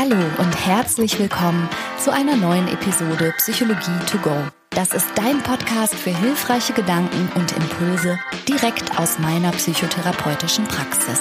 Hallo 0.00 0.14
und 0.38 0.54
herzlich 0.64 1.18
willkommen 1.18 1.68
zu 1.98 2.12
einer 2.12 2.36
neuen 2.36 2.68
Episode 2.68 3.34
Psychologie 3.38 3.98
to 4.08 4.16
go. 4.18 4.30
Das 4.70 4.94
ist 4.94 5.08
dein 5.16 5.42
Podcast 5.42 5.92
für 5.92 6.16
hilfreiche 6.16 6.72
Gedanken 6.72 7.28
und 7.34 7.50
Impulse 7.56 8.16
direkt 8.46 8.96
aus 8.96 9.18
meiner 9.18 9.50
psychotherapeutischen 9.50 10.66
Praxis. 10.66 11.18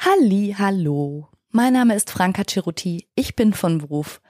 Halli, 0.00 0.56
hallo. 0.58 1.28
Mein 1.50 1.74
Name 1.74 1.94
ist 1.94 2.10
Franka 2.10 2.44
Ceruti. 2.48 3.10
Ich 3.14 3.36
bin 3.36 3.52
von 3.52 3.76
Beruf 3.76 4.22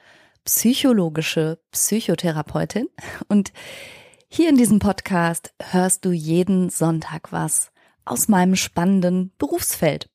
psychologische 0.43 1.57
Psychotherapeutin 1.71 2.89
und 3.29 3.53
hier 4.27 4.49
in 4.49 4.57
diesem 4.57 4.79
Podcast 4.79 5.53
hörst 5.71 6.03
du 6.03 6.11
jeden 6.11 6.69
Sonntag 6.69 7.31
was 7.31 7.71
aus 8.05 8.27
meinem 8.27 8.55
spannenden 8.55 9.31
Berufsfeld. 9.37 10.09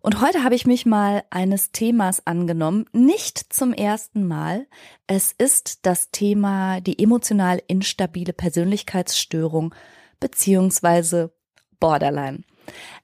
Und 0.00 0.20
heute 0.20 0.44
habe 0.44 0.54
ich 0.54 0.66
mich 0.66 0.86
mal 0.86 1.24
eines 1.30 1.72
Themas 1.72 2.26
angenommen, 2.26 2.86
nicht 2.92 3.52
zum 3.52 3.72
ersten 3.72 4.26
Mal. 4.26 4.66
Es 5.06 5.32
ist 5.32 5.86
das 5.86 6.10
Thema 6.10 6.80
die 6.80 7.02
emotional 7.02 7.60
instabile 7.66 8.32
Persönlichkeitsstörung 8.32 9.74
beziehungsweise 10.20 11.32
Borderline. 11.80 12.44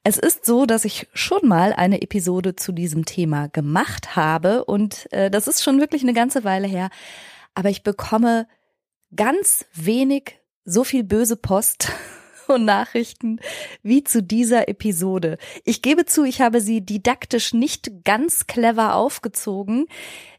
Es 0.03 0.19
ist 0.19 0.45
so, 0.45 0.67
dass 0.67 0.85
ich 0.85 1.09
schon 1.15 1.49
mal 1.49 1.73
eine 1.73 2.03
Episode 2.03 2.55
zu 2.55 2.73
diesem 2.73 3.05
Thema 3.05 3.49
gemacht 3.49 4.15
habe 4.15 4.65
und 4.65 5.11
äh, 5.13 5.31
das 5.31 5.49
ist 5.49 5.63
schon 5.63 5.81
wirklich 5.81 6.03
eine 6.03 6.13
ganze 6.13 6.45
Weile 6.45 6.67
her, 6.67 6.91
aber 7.55 7.71
ich 7.71 7.83
bekomme 7.83 8.47
ganz 9.15 9.65
wenig 9.75 10.39
so 10.65 10.85
viel 10.85 11.05
böse 11.05 11.37
Post 11.37 11.91
und 12.49 12.65
Nachrichten 12.65 13.41
wie 13.83 14.05
zu 14.05 14.23
dieser 14.23 14.69
Episode. 14.69 15.39
Ich 15.65 15.83
gebe 15.83 16.05
zu, 16.05 16.25
ich 16.25 16.41
habe 16.41 16.61
sie 16.61 16.81
didaktisch 16.81 17.53
nicht 17.53 18.05
ganz 18.05 18.47
clever 18.47 18.95
aufgezogen. 18.95 19.87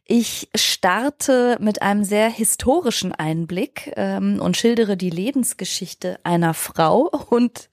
Ich 0.08 0.50
starte 0.56 1.58
mit 1.60 1.82
einem 1.82 2.04
sehr 2.04 2.30
historischen 2.30 3.12
Einblick 3.12 3.92
ähm, 3.96 4.40
und 4.40 4.56
schildere 4.56 4.98
die 4.98 5.10
Lebensgeschichte 5.10 6.20
einer 6.24 6.54
Frau. 6.54 7.10
Und 7.30 7.70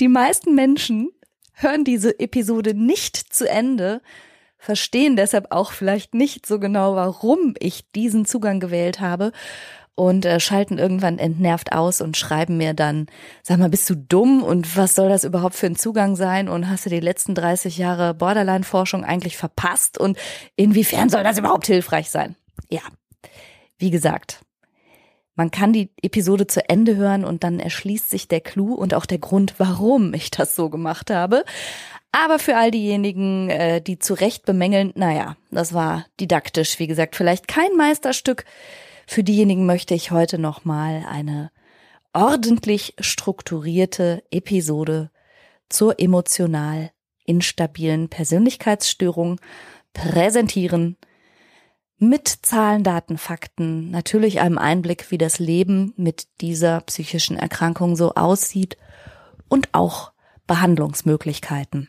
die 0.00 0.08
meisten 0.08 0.54
Menschen 0.54 1.10
hören 1.52 1.84
diese 1.84 2.18
Episode 2.18 2.74
nicht 2.74 3.16
zu 3.16 3.48
Ende, 3.48 4.00
verstehen 4.56 5.14
deshalb 5.14 5.52
auch 5.52 5.72
vielleicht 5.72 6.14
nicht 6.14 6.46
so 6.46 6.58
genau, 6.58 6.96
warum 6.96 7.54
ich 7.58 7.90
diesen 7.92 8.24
Zugang 8.24 8.60
gewählt 8.60 9.00
habe 9.00 9.32
und 9.94 10.24
äh, 10.24 10.40
schalten 10.40 10.78
irgendwann 10.78 11.18
entnervt 11.18 11.72
aus 11.72 12.00
und 12.00 12.16
schreiben 12.16 12.56
mir 12.56 12.74
dann, 12.74 13.06
sag 13.42 13.58
mal, 13.58 13.68
bist 13.68 13.88
du 13.88 13.94
dumm 13.94 14.42
und 14.42 14.76
was 14.76 14.94
soll 14.94 15.08
das 15.08 15.24
überhaupt 15.24 15.54
für 15.54 15.66
ein 15.66 15.76
Zugang 15.76 16.16
sein 16.16 16.48
und 16.48 16.68
hast 16.68 16.86
du 16.86 16.90
die 16.90 17.00
letzten 17.00 17.34
30 17.34 17.78
Jahre 17.78 18.14
Borderline-Forschung 18.14 19.04
eigentlich 19.04 19.36
verpasst 19.36 19.98
und 19.98 20.18
inwiefern 20.56 21.08
soll 21.08 21.22
das 21.22 21.38
überhaupt 21.38 21.66
hilfreich 21.66 22.10
sein? 22.10 22.36
Ja, 22.68 22.82
wie 23.78 23.90
gesagt, 23.90 24.40
man 25.36 25.50
kann 25.50 25.72
die 25.72 25.90
Episode 26.02 26.46
zu 26.46 26.68
Ende 26.68 26.96
hören 26.96 27.24
und 27.24 27.42
dann 27.42 27.58
erschließt 27.58 28.08
sich 28.08 28.28
der 28.28 28.40
Clou 28.40 28.74
und 28.74 28.94
auch 28.94 29.06
der 29.06 29.18
Grund, 29.18 29.54
warum 29.58 30.14
ich 30.14 30.30
das 30.30 30.54
so 30.54 30.70
gemacht 30.70 31.10
habe. 31.10 31.44
Aber 32.12 32.38
für 32.38 32.56
all 32.56 32.70
diejenigen, 32.70 33.50
äh, 33.50 33.80
die 33.80 33.98
zu 33.98 34.14
Recht 34.14 34.46
bemängeln, 34.46 34.92
naja, 34.94 35.36
das 35.50 35.74
war 35.74 36.06
didaktisch, 36.20 36.78
wie 36.78 36.86
gesagt, 36.86 37.16
vielleicht 37.16 37.48
kein 37.48 37.74
Meisterstück, 37.76 38.44
für 39.06 39.24
diejenigen 39.24 39.66
möchte 39.66 39.94
ich 39.94 40.10
heute 40.10 40.38
nochmal 40.38 41.04
eine 41.08 41.50
ordentlich 42.12 42.94
strukturierte 43.00 44.22
Episode 44.30 45.10
zur 45.68 45.98
emotional 46.00 46.90
instabilen 47.24 48.08
Persönlichkeitsstörung 48.08 49.40
präsentieren. 49.92 50.96
Mit 51.96 52.28
Zahlen, 52.28 52.82
Daten, 52.82 53.18
Fakten, 53.18 53.90
natürlich 53.90 54.40
einem 54.40 54.58
Einblick, 54.58 55.10
wie 55.10 55.18
das 55.18 55.38
Leben 55.38 55.94
mit 55.96 56.26
dieser 56.40 56.80
psychischen 56.82 57.36
Erkrankung 57.36 57.96
so 57.96 58.14
aussieht 58.14 58.76
und 59.48 59.68
auch 59.72 60.12
Behandlungsmöglichkeiten. 60.46 61.88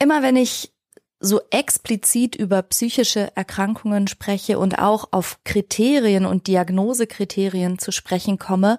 Immer 0.00 0.22
wenn 0.22 0.36
ich 0.36 0.72
so 1.20 1.40
explizit 1.50 2.36
über 2.36 2.62
psychische 2.62 3.34
Erkrankungen 3.36 4.06
spreche 4.06 4.58
und 4.58 4.78
auch 4.78 5.08
auf 5.10 5.38
Kriterien 5.44 6.26
und 6.26 6.46
Diagnosekriterien 6.46 7.78
zu 7.78 7.90
sprechen 7.90 8.38
komme, 8.38 8.78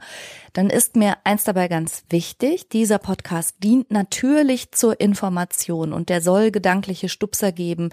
dann 0.54 0.70
ist 0.70 0.96
mir 0.96 1.18
eins 1.26 1.44
dabei 1.44 1.68
ganz 1.68 2.04
wichtig. 2.10 2.70
Dieser 2.70 2.98
Podcast 2.98 3.56
dient 3.62 3.92
natürlich 3.92 4.72
zur 4.72 5.00
Information 5.00 5.92
und 5.92 6.10
der 6.10 6.22
soll 6.22 6.52
gedankliche 6.52 7.10
Stupser 7.10 7.52
geben 7.52 7.90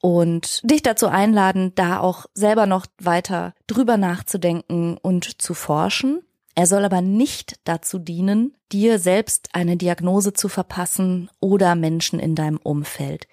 und 0.00 0.60
dich 0.62 0.82
dazu 0.82 1.08
einladen, 1.08 1.72
da 1.74 2.00
auch 2.00 2.26
selber 2.34 2.66
noch 2.66 2.86
weiter 2.98 3.54
drüber 3.66 3.96
nachzudenken 3.96 4.98
und 4.98 5.40
zu 5.40 5.54
forschen. 5.54 6.20
Er 6.54 6.66
soll 6.66 6.84
aber 6.84 7.00
nicht 7.00 7.60
dazu 7.64 7.98
dienen, 7.98 8.54
dir 8.72 8.98
selbst 8.98 9.50
eine 9.52 9.76
Diagnose 9.76 10.32
zu 10.32 10.48
verpassen 10.48 11.30
oder 11.40 11.74
Menschen 11.74 12.18
in 12.18 12.34
deinem 12.34 12.58
Umfeld. 12.58 13.26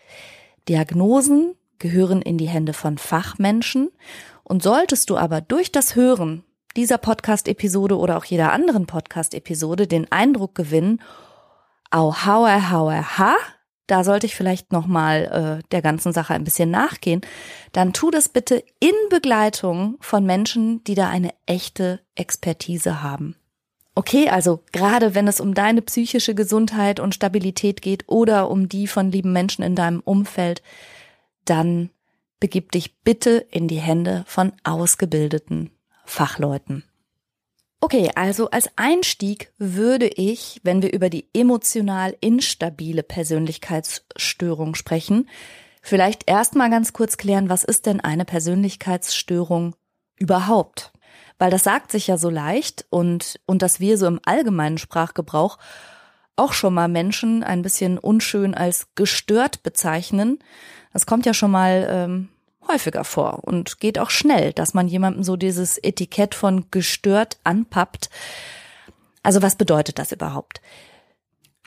Diagnosen 0.69 1.55
gehören 1.79 2.22
in 2.22 2.38
die 2.38 2.47
Hände 2.47 2.73
von 2.73 2.97
Fachmenschen 2.97 3.89
und 4.44 4.63
solltest 4.63 5.09
du 5.09 5.17
aber 5.17 5.41
durch 5.41 5.72
das 5.72 5.95
Hören 5.95 6.44
dieser 6.75 6.97
Podcast-Episode 6.97 7.97
oder 7.97 8.17
auch 8.17 8.25
jeder 8.25 8.51
anderen 8.51 8.85
Podcast-Episode 8.85 9.88
den 9.88 10.11
Eindruck 10.11 10.56
gewinnen, 10.56 11.01
au 11.89 12.25
hauer 12.25 12.69
hauer 12.69 13.17
ha, 13.17 13.35
da 13.88 14.03
sollte 14.03 14.25
ich 14.25 14.35
vielleicht 14.35 14.73
nochmal 14.73 15.61
äh, 15.63 15.67
der 15.72 15.81
ganzen 15.81 16.11
Sache 16.11 16.33
ein 16.33 16.44
bisschen 16.44 16.69
nachgehen, 16.69 17.22
dann 17.72 17.94
tu 17.94 18.11
das 18.11 18.29
bitte 18.29 18.63
in 18.79 18.94
Begleitung 19.09 19.97
von 20.01 20.25
Menschen, 20.25 20.83
die 20.83 20.95
da 20.95 21.09
eine 21.09 21.33
echte 21.45 22.01
Expertise 22.16 23.01
haben. 23.01 23.35
Okay, 23.97 24.29
also 24.29 24.63
gerade 24.71 25.15
wenn 25.15 25.27
es 25.27 25.39
um 25.39 25.55
deine 25.55 25.81
psychische 25.81 26.35
Gesundheit 26.35 26.99
und 26.99 27.15
Stabilität 27.15 27.81
geht 27.81 28.03
oder 28.07 28.51
um 28.51 28.69
die 28.69 28.85
von 28.85 29.11
lieben 29.11 29.33
Menschen 29.33 29.63
in 29.63 29.73
deinem 29.73 30.01
Umfeld, 30.01 30.61
dann 31.45 31.89
begib 32.39 32.71
dich 32.73 32.99
bitte 32.99 33.47
in 33.49 33.67
die 33.67 33.79
Hände 33.79 34.23
von 34.27 34.53
ausgebildeten 34.63 35.71
Fachleuten. 36.05 36.83
Okay, 37.81 38.11
also 38.13 38.51
als 38.51 38.69
Einstieg 38.75 39.51
würde 39.57 40.05
ich, 40.05 40.61
wenn 40.61 40.83
wir 40.83 40.93
über 40.93 41.09
die 41.09 41.27
emotional 41.33 42.15
instabile 42.19 43.01
Persönlichkeitsstörung 43.01 44.75
sprechen, 44.75 45.27
vielleicht 45.81 46.29
erstmal 46.29 46.69
ganz 46.69 46.93
kurz 46.93 47.17
klären, 47.17 47.49
was 47.49 47.63
ist 47.63 47.87
denn 47.87 47.99
eine 47.99 48.25
Persönlichkeitsstörung 48.25 49.75
überhaupt? 50.19 50.91
Weil 51.39 51.51
das 51.51 51.63
sagt 51.63 51.91
sich 51.91 52.07
ja 52.07 52.17
so 52.17 52.29
leicht 52.29 52.85
und, 52.89 53.39
und 53.45 53.61
dass 53.61 53.79
wir 53.79 53.97
so 53.97 54.07
im 54.07 54.19
allgemeinen 54.25 54.77
Sprachgebrauch 54.77 55.57
auch 56.35 56.53
schon 56.53 56.73
mal 56.73 56.87
Menschen 56.87 57.43
ein 57.43 57.61
bisschen 57.61 57.97
unschön 57.97 58.53
als 58.53 58.87
gestört 58.95 59.63
bezeichnen. 59.63 60.39
Das 60.93 61.05
kommt 61.05 61.25
ja 61.25 61.33
schon 61.33 61.51
mal 61.51 61.87
ähm, 61.89 62.29
häufiger 62.67 63.03
vor 63.03 63.43
und 63.43 63.79
geht 63.79 63.99
auch 63.99 64.09
schnell, 64.09 64.53
dass 64.53 64.73
man 64.73 64.87
jemandem 64.87 65.23
so 65.23 65.35
dieses 65.35 65.77
Etikett 65.77 66.35
von 66.35 66.69
gestört 66.71 67.37
anpappt. 67.43 68.09
Also 69.23 69.41
was 69.41 69.55
bedeutet 69.55 69.99
das 69.99 70.11
überhaupt? 70.11 70.61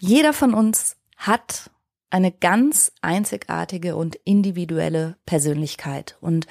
Jeder 0.00 0.32
von 0.32 0.54
uns 0.54 0.96
hat 1.16 1.70
eine 2.10 2.32
ganz 2.32 2.92
einzigartige 3.02 3.96
und 3.96 4.16
individuelle 4.24 5.16
Persönlichkeit 5.26 6.16
und 6.20 6.46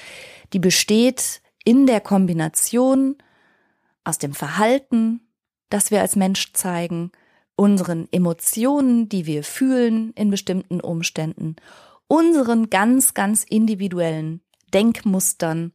die 0.53 0.59
besteht 0.59 1.41
in 1.63 1.85
der 1.87 2.01
Kombination 2.01 3.17
aus 4.03 4.17
dem 4.17 4.33
Verhalten, 4.33 5.21
das 5.69 5.91
wir 5.91 6.01
als 6.01 6.15
Mensch 6.15 6.53
zeigen, 6.53 7.11
unseren 7.55 8.07
Emotionen, 8.11 9.09
die 9.09 9.25
wir 9.25 9.43
fühlen 9.43 10.13
in 10.13 10.31
bestimmten 10.31 10.79
Umständen, 10.79 11.57
unseren 12.07 12.69
ganz, 12.69 13.13
ganz 13.13 13.43
individuellen 13.43 14.41
Denkmustern, 14.73 15.73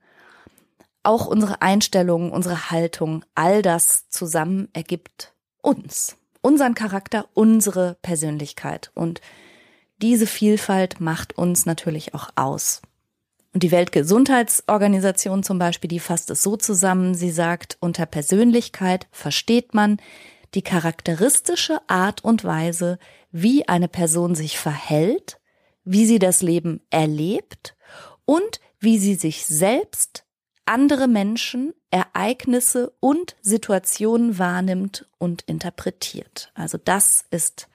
auch 1.03 1.27
unsere 1.27 1.61
Einstellungen, 1.63 2.33
unsere 2.33 2.71
Haltung, 2.71 3.25
all 3.35 3.63
das 3.63 4.09
zusammen 4.09 4.69
ergibt 4.73 5.35
uns, 5.61 6.17
unseren 6.41 6.75
Charakter, 6.75 7.29
unsere 7.35 7.99
Persönlichkeit. 8.01 8.91
Und 8.95 9.21
diese 10.01 10.27
Vielfalt 10.27 11.01
macht 11.01 11.37
uns 11.37 11.67
natürlich 11.67 12.15
auch 12.15 12.31
aus. 12.35 12.83
Und 13.55 13.63
die 13.63 13.71
Weltgesundheitsorganisation 13.71 15.45
zum 15.45 15.61
Beispiel, 15.61 15.87
die 15.87 16.01
fasst 16.01 16.29
es 16.31 16.43
so 16.43 16.57
zusammen, 16.57 17.15
sie 17.15 17.31
sagt, 17.31 17.77
unter 17.81 18.05
Persönlichkeit 18.05 19.07
versteht 19.13 19.75
man 19.75 19.99
die 20.55 20.63
charakteristische 20.63 21.79
Art 21.87 22.25
und 22.25 22.43
Weise, 22.43 22.99
wie 23.31 23.69
eine 23.69 23.87
Person 23.87 24.35
sich 24.35 24.59
verhält, 24.59 25.41
wie 25.85 26.05
sie 26.05 26.19
das 26.19 26.43
Leben 26.43 26.81
erlebt 26.91 27.77
und 28.25 28.61
wie 28.81 28.99
sie 28.99 29.15
sich 29.15 29.47
selbst, 29.47 30.25
andere 30.67 31.07
Menschen, 31.07 31.75
Ereignisse 31.91 32.93
und 32.99 33.37
Situationen 33.41 34.37
wahrnimmt 34.37 35.07
und 35.19 35.43
interpretiert. 35.43 36.51
Also 36.55 36.77
das 36.77 37.25
ist 37.31 37.69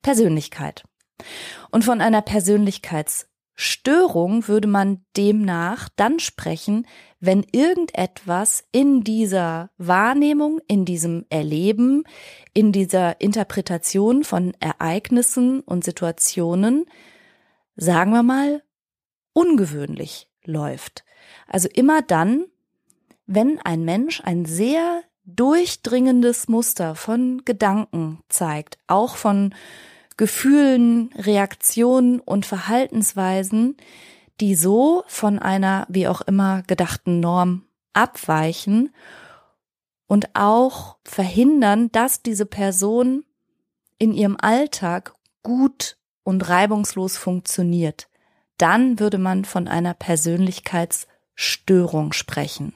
Persönlichkeit. 0.00 0.84
Und 1.70 1.84
von 1.84 2.00
einer 2.00 2.22
Persönlichkeitsstörung 3.58 4.46
würde 4.46 4.68
man 4.68 5.04
demnach 5.16 5.88
dann 5.96 6.20
sprechen, 6.20 6.86
wenn 7.18 7.42
irgendetwas 7.42 8.64
in 8.70 9.02
dieser 9.02 9.70
Wahrnehmung, 9.78 10.60
in 10.68 10.84
diesem 10.84 11.26
Erleben, 11.28 12.04
in 12.54 12.70
dieser 12.70 13.20
Interpretation 13.20 14.22
von 14.22 14.54
Ereignissen 14.60 15.60
und 15.60 15.84
Situationen, 15.84 16.86
sagen 17.74 18.12
wir 18.12 18.22
mal, 18.22 18.62
ungewöhnlich 19.32 20.30
läuft. 20.44 21.04
Also 21.48 21.68
immer 21.68 22.00
dann, 22.02 22.44
wenn 23.26 23.58
ein 23.64 23.84
Mensch 23.84 24.20
ein 24.24 24.44
sehr 24.44 25.02
durchdringendes 25.24 26.48
Muster 26.48 26.94
von 26.94 27.42
Gedanken 27.44 28.20
zeigt, 28.28 28.78
auch 28.86 29.16
von 29.16 29.52
Gefühlen, 30.18 31.08
Reaktionen 31.16 32.20
und 32.20 32.44
Verhaltensweisen, 32.44 33.78
die 34.40 34.54
so 34.54 35.02
von 35.06 35.38
einer 35.38 35.86
wie 35.88 36.08
auch 36.08 36.20
immer 36.20 36.62
gedachten 36.64 37.20
Norm 37.20 37.64
abweichen 37.94 38.94
und 40.06 40.28
auch 40.34 40.98
verhindern, 41.04 41.90
dass 41.92 42.22
diese 42.22 42.44
Person 42.46 43.24
in 43.98 44.12
ihrem 44.12 44.36
Alltag 44.38 45.14
gut 45.42 45.96
und 46.24 46.46
reibungslos 46.48 47.16
funktioniert. 47.16 48.08
Dann 48.58 48.98
würde 48.98 49.18
man 49.18 49.44
von 49.44 49.68
einer 49.68 49.94
Persönlichkeitsstörung 49.94 52.12
sprechen. 52.12 52.74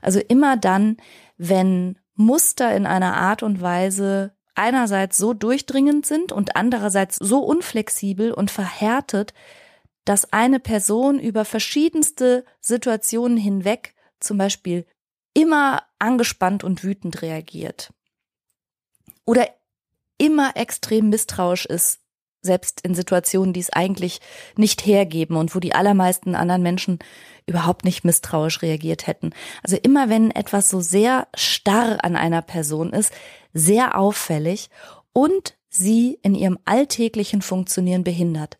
Also 0.00 0.20
immer 0.20 0.56
dann, 0.56 0.98
wenn 1.36 1.98
Muster 2.14 2.72
in 2.76 2.86
einer 2.86 3.16
Art 3.16 3.42
und 3.42 3.60
Weise 3.60 4.36
einerseits 4.54 5.16
so 5.16 5.32
durchdringend 5.34 6.06
sind 6.06 6.32
und 6.32 6.56
andererseits 6.56 7.16
so 7.16 7.40
unflexibel 7.40 8.32
und 8.32 8.50
verhärtet, 8.50 9.34
dass 10.04 10.32
eine 10.32 10.60
Person 10.60 11.18
über 11.18 11.44
verschiedenste 11.44 12.44
Situationen 12.60 13.36
hinweg 13.36 13.94
zum 14.18 14.38
Beispiel 14.38 14.86
immer 15.34 15.82
angespannt 15.98 16.64
und 16.64 16.82
wütend 16.82 17.22
reagiert 17.22 17.92
oder 19.24 19.48
immer 20.18 20.56
extrem 20.56 21.08
misstrauisch 21.08 21.66
ist 21.66 22.00
selbst 22.42 22.80
in 22.80 22.94
Situationen, 22.94 23.52
die 23.52 23.60
es 23.60 23.70
eigentlich 23.70 24.20
nicht 24.56 24.86
hergeben 24.86 25.36
und 25.36 25.54
wo 25.54 25.60
die 25.60 25.74
allermeisten 25.74 26.34
anderen 26.34 26.62
Menschen 26.62 26.98
überhaupt 27.46 27.84
nicht 27.84 28.04
misstrauisch 28.04 28.62
reagiert 28.62 29.06
hätten. 29.06 29.32
Also 29.62 29.76
immer 29.76 30.08
wenn 30.08 30.30
etwas 30.30 30.70
so 30.70 30.80
sehr 30.80 31.28
starr 31.34 32.02
an 32.02 32.16
einer 32.16 32.42
Person 32.42 32.92
ist, 32.92 33.12
sehr 33.52 33.98
auffällig 33.98 34.70
und 35.12 35.56
sie 35.68 36.18
in 36.22 36.34
ihrem 36.34 36.58
alltäglichen 36.64 37.42
Funktionieren 37.42 38.04
behindert, 38.04 38.58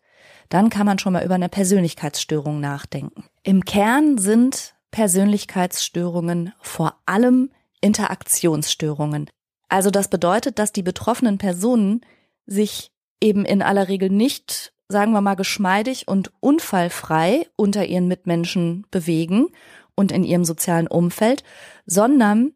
dann 0.49 0.69
kann 0.69 0.85
man 0.85 0.99
schon 0.99 1.13
mal 1.13 1.23
über 1.23 1.35
eine 1.35 1.49
Persönlichkeitsstörung 1.49 2.59
nachdenken. 2.59 3.25
Im 3.43 3.63
Kern 3.65 4.17
sind 4.17 4.75
Persönlichkeitsstörungen 4.91 6.53
vor 6.59 6.95
allem 7.05 7.51
Interaktionsstörungen. 7.79 9.29
Also 9.69 9.89
das 9.89 10.09
bedeutet, 10.09 10.59
dass 10.59 10.73
die 10.73 10.83
betroffenen 10.83 11.37
Personen 11.37 12.01
sich 12.45 12.91
eben 13.21 13.45
in 13.45 13.61
aller 13.61 13.87
Regel 13.87 14.09
nicht, 14.09 14.73
sagen 14.89 15.13
wir 15.13 15.21
mal, 15.21 15.35
geschmeidig 15.35 16.07
und 16.07 16.31
unfallfrei 16.41 17.47
unter 17.55 17.85
ihren 17.85 18.07
Mitmenschen 18.07 18.85
bewegen 18.91 19.47
und 19.95 20.11
in 20.11 20.25
ihrem 20.25 20.43
sozialen 20.43 20.87
Umfeld, 20.87 21.43
sondern 21.85 22.53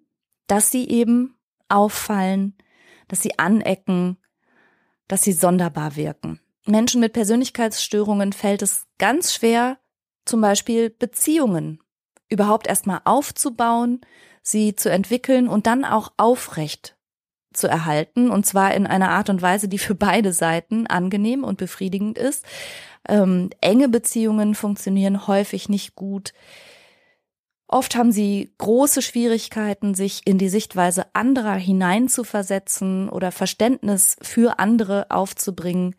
dass 0.48 0.72
sie 0.72 0.90
eben 0.90 1.36
auffallen, 1.70 2.56
dass 3.08 3.22
sie 3.22 3.38
anecken, 3.38 4.18
dass 5.08 5.24
sie 5.24 5.34
sonderbar 5.34 5.96
wirken. 5.96 6.40
Menschen 6.66 7.00
mit 7.00 7.14
Persönlichkeitsstörungen 7.14 8.34
fällt 8.34 8.62
es 8.62 8.88
ganz 8.98 9.34
schwer, 9.34 9.78
zum 10.26 10.42
Beispiel 10.42 10.90
Beziehungen 10.90 11.80
überhaupt 12.30 12.68
erstmal 12.68 13.02
aufzubauen, 13.06 14.02
sie 14.42 14.76
zu 14.76 14.90
entwickeln 14.90 15.48
und 15.48 15.68
dann 15.68 15.86
auch 15.86 16.14
aufrecht 16.18 16.96
zu 17.54 17.68
erhalten 17.68 18.30
und 18.30 18.46
zwar 18.46 18.74
in 18.74 18.88
einer 18.88 19.10
Art 19.10 19.30
und 19.30 19.42
Weise, 19.42 19.68
die 19.68 19.78
für 19.78 19.96
beide 19.96 20.34
Seiten 20.34 20.88
angenehm 20.88 21.44
und 21.44 21.58
befriedigend 21.58 22.18
ist. 22.18 22.46
Ähm, 23.08 23.50
enge 23.62 23.88
Beziehungen 23.88 24.56
funktionieren 24.56 25.28
häufig 25.28 25.70
nicht 25.70 25.96
gut. 25.96 26.34
Oft 27.68 27.96
haben 27.96 28.12
sie 28.12 28.54
große 28.60 29.02
Schwierigkeiten, 29.02 29.96
sich 29.96 30.22
in 30.26 30.38
die 30.38 30.50
Sichtweise 30.50 31.08
anderer 31.14 31.56
hineinzuversetzen 31.56 33.10
oder 33.10 33.32
Verständnis 33.32 34.18
für 34.22 34.60
andere 34.60 35.08
aufzubringen. 35.10 35.96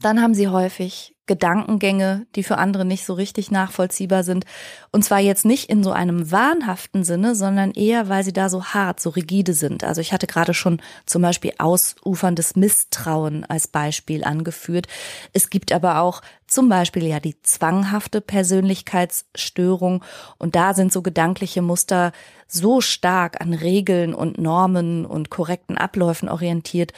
Dann 0.00 0.22
haben 0.22 0.34
sie 0.34 0.48
häufig 0.48 1.16
Gedankengänge, 1.26 2.26
die 2.34 2.42
für 2.42 2.56
andere 2.56 2.84
nicht 2.84 3.04
so 3.04 3.14
richtig 3.14 3.50
nachvollziehbar 3.50 4.24
sind. 4.24 4.44
Und 4.92 5.04
zwar 5.04 5.18
jetzt 5.18 5.44
nicht 5.44 5.68
in 5.68 5.84
so 5.84 5.92
einem 5.92 6.32
wahnhaften 6.32 7.04
Sinne, 7.04 7.34
sondern 7.34 7.72
eher, 7.72 8.08
weil 8.08 8.24
sie 8.24 8.32
da 8.32 8.48
so 8.48 8.64
hart, 8.64 8.98
so 8.98 9.10
rigide 9.10 9.54
sind. 9.54 9.84
Also 9.84 10.00
ich 10.00 10.12
hatte 10.12 10.26
gerade 10.26 10.54
schon 10.54 10.80
zum 11.04 11.22
Beispiel 11.22 11.52
ausuferndes 11.58 12.56
Misstrauen 12.56 13.44
als 13.44 13.68
Beispiel 13.68 14.24
angeführt. 14.24 14.86
Es 15.32 15.50
gibt 15.50 15.72
aber 15.72 16.00
auch 16.00 16.22
zum 16.46 16.68
Beispiel 16.68 17.06
ja 17.06 17.20
die 17.20 17.40
zwanghafte 17.42 18.20
Persönlichkeitsstörung. 18.20 20.02
Und 20.38 20.56
da 20.56 20.74
sind 20.74 20.92
so 20.92 21.02
gedankliche 21.02 21.60
Muster 21.60 22.12
so 22.48 22.80
stark 22.80 23.40
an 23.40 23.52
Regeln 23.52 24.14
und 24.14 24.38
Normen 24.38 25.04
und 25.04 25.30
korrekten 25.30 25.76
Abläufen 25.76 26.28
orientiert, 26.28 26.92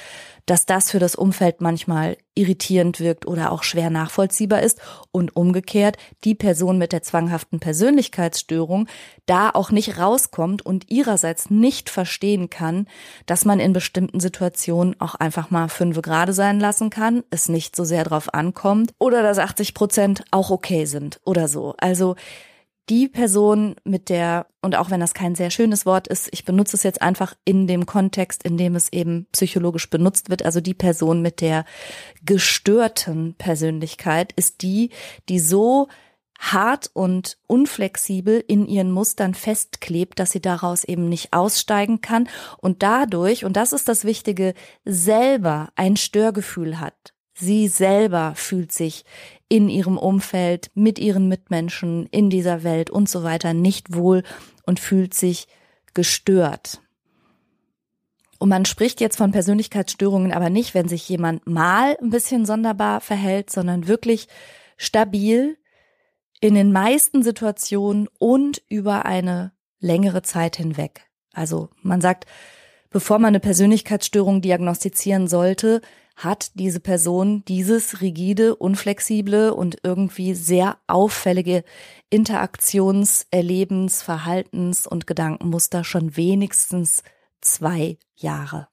dass 0.47 0.67
das 0.67 0.91
für 0.91 0.99
das 0.99 1.15
Umfeld 1.15 1.61
manchmal 1.61 2.17
irritierend 2.35 3.01
wirkt 3.01 3.27
oder 3.27 3.53
auch 3.53 3.63
schwer 3.63 3.91
nachvollziehbar 3.91 4.63
ist 4.63 4.81
und 5.13 5.37
umgekehrt 5.37 5.97
die 6.25 6.35
Person 6.35 6.79
mit 6.79 6.93
der 6.93 7.03
zwanghaften 7.03 7.61
Persönlichkeitsstörung 7.61 8.89
da 9.27 9.51
auch 9.51 9.71
nicht 9.71 9.99
rauskommt 9.99 10.65
und 10.65 10.91
ihrerseits 10.91 11.51
nicht 11.51 11.91
verstehen 11.91 12.51
kann, 12.51 12.87
dass 13.27 13.45
man 13.45 13.61
in 13.61 13.73
bestimmten 13.73 14.21
Situationen 14.21 15.01
auch 15.01 15.15
einfach 15.15 15.51
mal 15.51 15.69
fünfe 15.69 16.03
gerade 16.03 16.33
sein 16.33 16.59
lassen 16.59 16.91
kann, 16.91 17.23
es 17.31 17.49
nicht 17.49 17.77
so 17.77 17.85
sehr 17.85 18.05
drauf 18.05 18.33
ankommt 18.33 18.93
oder 18.99 19.23
dass 19.23 19.39
80 19.39 19.75
Prozent 19.75 20.25
auch 20.31 20.51
okay 20.51 20.85
sind 20.85 21.21
oder 21.25 21.47
so. 21.47 21.75
Also 21.79 22.17
die 22.89 23.09
Person 23.09 23.77
mit 23.85 24.09
der, 24.09 24.47
und 24.63 24.75
auch 24.75 24.91
wenn 24.91 25.01
das 25.01 25.15
kein 25.15 25.35
sehr 25.35 25.51
schönes 25.51 25.87
Wort 25.87 26.09
ist, 26.09 26.29
ich 26.33 26.45
benutze 26.45 26.77
es 26.77 26.83
jetzt 26.83 27.03
einfach 27.03 27.35
in 27.45 27.67
dem 27.67 27.87
Kontext, 27.87 28.43
in 28.43 28.57
dem 28.57 28.75
es 28.75 28.93
eben 28.93 29.27
psychologisch 29.33 29.89
benutzt 29.91 30.31
wird, 30.31 30.45
also 30.45 30.61
die 30.61 30.75
Person 30.75 31.23
mit 31.23 31.41
der 31.41 31.65
gestörten 32.25 33.35
Persönlichkeit 33.35 34.33
ist 34.33 34.63
die, 34.63 34.91
die 35.29 35.39
so 35.39 35.89
hart 36.41 36.91
und 36.95 37.37
unflexibel 37.47 38.43
in 38.47 38.67
ihren 38.67 38.91
Mustern 38.91 39.35
festklebt, 39.35 40.19
dass 40.19 40.33
sie 40.33 40.41
daraus 40.41 40.85
eben 40.85 41.09
nicht 41.09 41.33
aussteigen 41.33 42.01
kann 42.01 42.29
und 42.59 42.83
dadurch, 42.83 43.45
und 43.45 43.57
das 43.57 43.73
ist 43.73 43.89
das 43.89 44.05
Wichtige, 44.05 44.55
selber 44.85 45.69
ein 45.77 45.97
Störgefühl 45.97 46.81
hat. 46.81 47.13
Sie 47.41 47.69
selber 47.69 48.35
fühlt 48.37 48.71
sich 48.71 49.05
in 49.49 49.69
ihrem 49.69 49.97
Umfeld, 49.97 50.71
mit 50.75 50.99
ihren 50.99 51.27
Mitmenschen, 51.27 52.07
in 52.11 52.31
dieser 52.31 52.63
Welt 52.63 52.91
und 52.91 53.09
so 53.09 53.23
weiter 53.25 53.55
nicht 53.55 53.95
wohl 53.95 54.23
und 54.65 54.79
fühlt 54.79 55.15
sich 55.15 55.49
gestört. 55.95 56.83
Und 58.39 58.49
man 58.49 58.65
spricht 58.65 59.01
jetzt 59.01 59.17
von 59.17 59.33
Persönlichkeitsstörungen 59.33 60.33
aber 60.33 60.51
nicht, 60.51 60.75
wenn 60.75 60.89
sich 60.89 61.09
jemand 61.09 61.47
mal 61.47 61.97
ein 62.01 62.11
bisschen 62.11 62.47
sonderbar 62.47 63.01
verhält, 63.01 63.51
sondern 63.51 63.89
wirklich 63.89 64.29
stabil 64.77 65.59
in 66.41 66.55
den 66.55 66.73
meisten 66.73 67.23
Situationen 67.23 68.09
und 68.19 68.63
über 68.69 69.05
eine 69.05 69.53
längere 69.79 70.23
Zeit 70.23 70.57
hinweg. 70.57 71.07
Also 71.33 71.71
man 71.83 72.01
sagt, 72.01 72.27
bevor 72.91 73.19
man 73.19 73.29
eine 73.29 73.41
Persönlichkeitsstörung 73.41 74.41
diagnostizieren 74.41 75.29
sollte, 75.29 75.81
hat 76.25 76.53
diese 76.55 76.81
Person 76.81 77.45
dieses 77.47 78.01
rigide, 78.01 78.55
unflexible 78.55 79.55
und 79.55 79.79
irgendwie 79.83 80.35
sehr 80.35 80.79
auffällige 80.87 81.65
Interaktions-, 82.11 83.27
Erlebens-, 83.31 84.03
Verhaltens- 84.03 84.87
und 84.87 85.07
Gedankenmuster 85.07 85.83
schon 85.83 86.17
wenigstens 86.17 87.03
zwei 87.41 87.99
Jahre. 88.17 88.69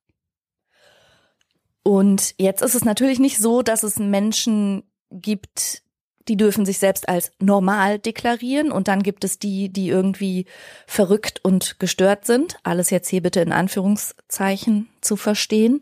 Und 1.84 2.36
jetzt 2.38 2.62
ist 2.62 2.76
es 2.76 2.84
natürlich 2.84 3.20
nicht 3.20 3.38
so, 3.38 3.62
dass 3.62 3.84
es 3.84 3.98
Menschen 3.98 4.84
gibt, 5.10 5.84
die 6.28 6.36
dürfen 6.36 6.66
sich 6.66 6.80
selbst 6.80 7.08
als 7.08 7.32
normal 7.40 7.98
deklarieren 7.98 8.74
und 8.74 8.90
dann 8.90 9.04
gibt 9.04 9.24
es 9.24 9.40
die, 9.40 9.70
die 9.70 9.88
irgendwie 9.88 10.48
verrückt 10.86 11.40
und 11.46 11.80
gestört 11.80 12.26
sind. 12.26 12.58
Alles 12.64 12.90
jetzt 12.90 13.08
hier 13.08 13.22
bitte 13.22 13.40
in 13.40 13.54
Anführungszeichen 13.54 14.90
zu 15.00 15.16
verstehen 15.16 15.82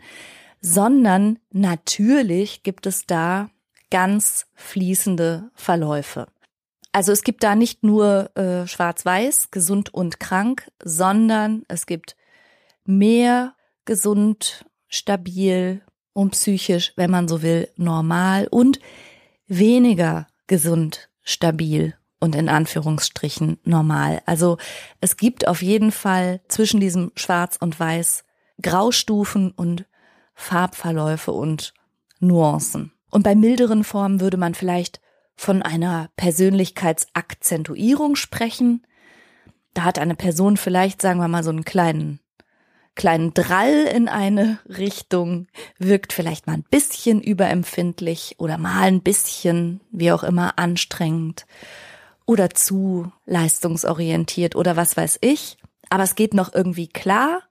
sondern 0.61 1.39
natürlich 1.51 2.63
gibt 2.63 2.85
es 2.85 3.05
da 3.05 3.49
ganz 3.89 4.47
fließende 4.55 5.51
Verläufe. 5.53 6.27
Also 6.91 7.11
es 7.11 7.23
gibt 7.23 7.43
da 7.43 7.55
nicht 7.55 7.83
nur 7.83 8.35
äh, 8.37 8.67
schwarz-weiß, 8.67 9.51
gesund 9.51 9.93
und 9.93 10.19
krank, 10.19 10.71
sondern 10.83 11.63
es 11.67 11.85
gibt 11.85 12.15
mehr 12.85 13.53
gesund, 13.83 14.65
stabil 14.87 15.81
und 16.13 16.31
psychisch, 16.31 16.93
wenn 16.95 17.11
man 17.11 17.27
so 17.27 17.41
will, 17.41 17.69
normal 17.75 18.47
und 18.49 18.79
weniger 19.47 20.27
gesund, 20.47 21.09
stabil 21.23 21.95
und 22.19 22.35
in 22.35 22.49
Anführungsstrichen 22.49 23.59
normal. 23.63 24.21
Also 24.25 24.57
es 25.01 25.17
gibt 25.17 25.47
auf 25.47 25.61
jeden 25.61 25.91
Fall 25.91 26.41
zwischen 26.47 26.79
diesem 26.79 27.11
Schwarz 27.15 27.57
und 27.59 27.79
Weiß 27.79 28.23
Graustufen 28.61 29.51
und 29.51 29.85
Farbverläufe 30.35 31.31
und 31.31 31.73
Nuancen. 32.19 32.93
Und 33.09 33.23
bei 33.23 33.33
milderen 33.33 33.83
Formen 33.83 34.21
würde 34.21 34.37
man 34.37 34.53
vielleicht 34.53 35.01
von 35.35 35.61
einer 35.61 36.09
Persönlichkeitsakzentuierung 36.15 38.15
sprechen. 38.15 38.87
Da 39.73 39.83
hat 39.83 39.99
eine 39.99 40.15
Person 40.15 40.57
vielleicht, 40.57 41.01
sagen 41.01 41.19
wir 41.19 41.27
mal, 41.27 41.43
so 41.43 41.49
einen 41.49 41.65
kleinen 41.65 42.21
kleinen 42.95 43.33
Drall 43.33 43.83
in 43.83 44.07
eine 44.07 44.59
Richtung, 44.67 45.47
wirkt 45.77 46.13
vielleicht 46.13 46.47
mal 46.47 46.53
ein 46.53 46.63
bisschen 46.63 47.21
überempfindlich 47.21 48.35
oder 48.37 48.57
mal 48.57 48.83
ein 48.83 49.01
bisschen, 49.01 49.81
wie 49.91 50.11
auch 50.11 50.23
immer, 50.23 50.57
anstrengend 50.57 51.45
oder 52.25 52.49
zu 52.49 53.11
leistungsorientiert 53.25 54.55
oder 54.55 54.75
was 54.75 54.97
weiß 54.97 55.19
ich. 55.21 55.57
Aber 55.89 56.03
es 56.03 56.15
geht 56.15 56.33
noch 56.33 56.53
irgendwie 56.53 56.87
klar 56.87 57.43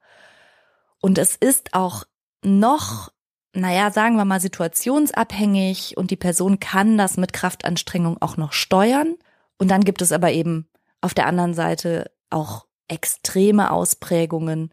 und 1.00 1.19
es 1.19 1.37
ist 1.37 1.75
auch 1.75 2.05
noch, 2.44 3.10
naja, 3.52 3.90
sagen 3.90 4.16
wir 4.16 4.24
mal, 4.24 4.40
situationsabhängig 4.40 5.96
und 5.96 6.10
die 6.10 6.16
Person 6.16 6.60
kann 6.60 6.98
das 6.98 7.16
mit 7.16 7.32
Kraftanstrengung 7.32 8.20
auch 8.20 8.36
noch 8.36 8.52
steuern. 8.52 9.14
Und 9.58 9.70
dann 9.70 9.82
gibt 9.82 10.02
es 10.02 10.12
aber 10.12 10.32
eben 10.32 10.68
auf 11.00 11.14
der 11.14 11.26
anderen 11.26 11.54
Seite 11.54 12.10
auch 12.30 12.66
extreme 12.88 13.70
Ausprägungen, 13.70 14.72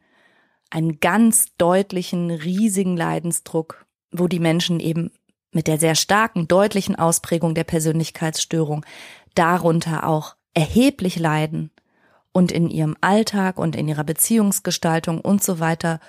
einen 0.70 1.00
ganz 1.00 1.48
deutlichen, 1.58 2.32
riesigen 2.32 2.96
Leidensdruck, 2.96 3.86
wo 4.12 4.28
die 4.28 4.40
Menschen 4.40 4.80
eben 4.80 5.12
mit 5.52 5.68
der 5.68 5.78
sehr 5.78 5.96
starken, 5.96 6.48
deutlichen 6.48 6.96
Ausprägung 6.96 7.54
der 7.54 7.66
Persönlichkeitsstörung 7.66 8.86
darunter 9.36 10.08
auch 10.08 10.36
erheblich 10.54 11.20
leiden 11.20 11.72
und 12.32 12.52
in 12.52 12.70
ihrem 12.70 12.96
Alltag 13.02 13.58
und 13.58 13.76
in 13.76 13.88
ihrer 13.88 14.04
Beziehungsgestaltung 14.04 15.20
und 15.20 15.44
so 15.44 15.60
weiter 15.60 16.00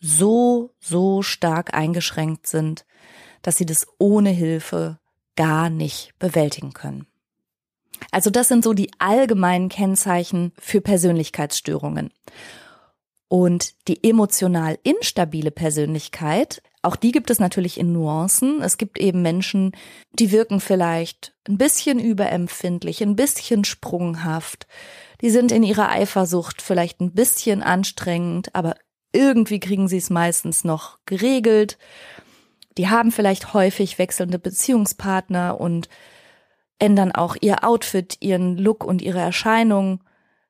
so, 0.00 0.74
so 0.80 1.22
stark 1.22 1.74
eingeschränkt 1.74 2.46
sind, 2.46 2.84
dass 3.42 3.56
sie 3.56 3.66
das 3.66 3.86
ohne 3.98 4.30
Hilfe 4.30 4.98
gar 5.36 5.70
nicht 5.70 6.12
bewältigen 6.18 6.72
können. 6.72 7.06
Also 8.10 8.30
das 8.30 8.48
sind 8.48 8.64
so 8.64 8.72
die 8.72 8.90
allgemeinen 8.98 9.68
Kennzeichen 9.68 10.52
für 10.58 10.80
Persönlichkeitsstörungen. 10.80 12.12
Und 13.28 13.74
die 13.88 14.08
emotional 14.08 14.78
instabile 14.84 15.50
Persönlichkeit, 15.50 16.62
auch 16.82 16.94
die 16.94 17.10
gibt 17.10 17.30
es 17.30 17.40
natürlich 17.40 17.80
in 17.80 17.92
Nuancen. 17.92 18.62
Es 18.62 18.78
gibt 18.78 18.98
eben 18.98 19.20
Menschen, 19.20 19.72
die 20.12 20.30
wirken 20.30 20.60
vielleicht 20.60 21.34
ein 21.48 21.58
bisschen 21.58 21.98
überempfindlich, 21.98 23.02
ein 23.02 23.16
bisschen 23.16 23.64
sprunghaft. 23.64 24.68
Die 25.20 25.30
sind 25.30 25.50
in 25.50 25.64
ihrer 25.64 25.88
Eifersucht 25.88 26.62
vielleicht 26.62 27.00
ein 27.00 27.12
bisschen 27.12 27.64
anstrengend, 27.64 28.54
aber 28.54 28.76
irgendwie 29.16 29.60
kriegen 29.60 29.88
sie 29.88 29.96
es 29.96 30.10
meistens 30.10 30.64
noch 30.64 30.98
geregelt. 31.06 31.78
Die 32.78 32.88
haben 32.88 33.10
vielleicht 33.10 33.54
häufig 33.54 33.98
wechselnde 33.98 34.38
Beziehungspartner 34.38 35.60
und 35.60 35.88
ändern 36.78 37.12
auch 37.12 37.36
ihr 37.40 37.64
Outfit, 37.64 38.18
ihren 38.20 38.58
Look 38.58 38.84
und 38.84 39.02
ihre 39.02 39.20
Erscheinung 39.20 40.04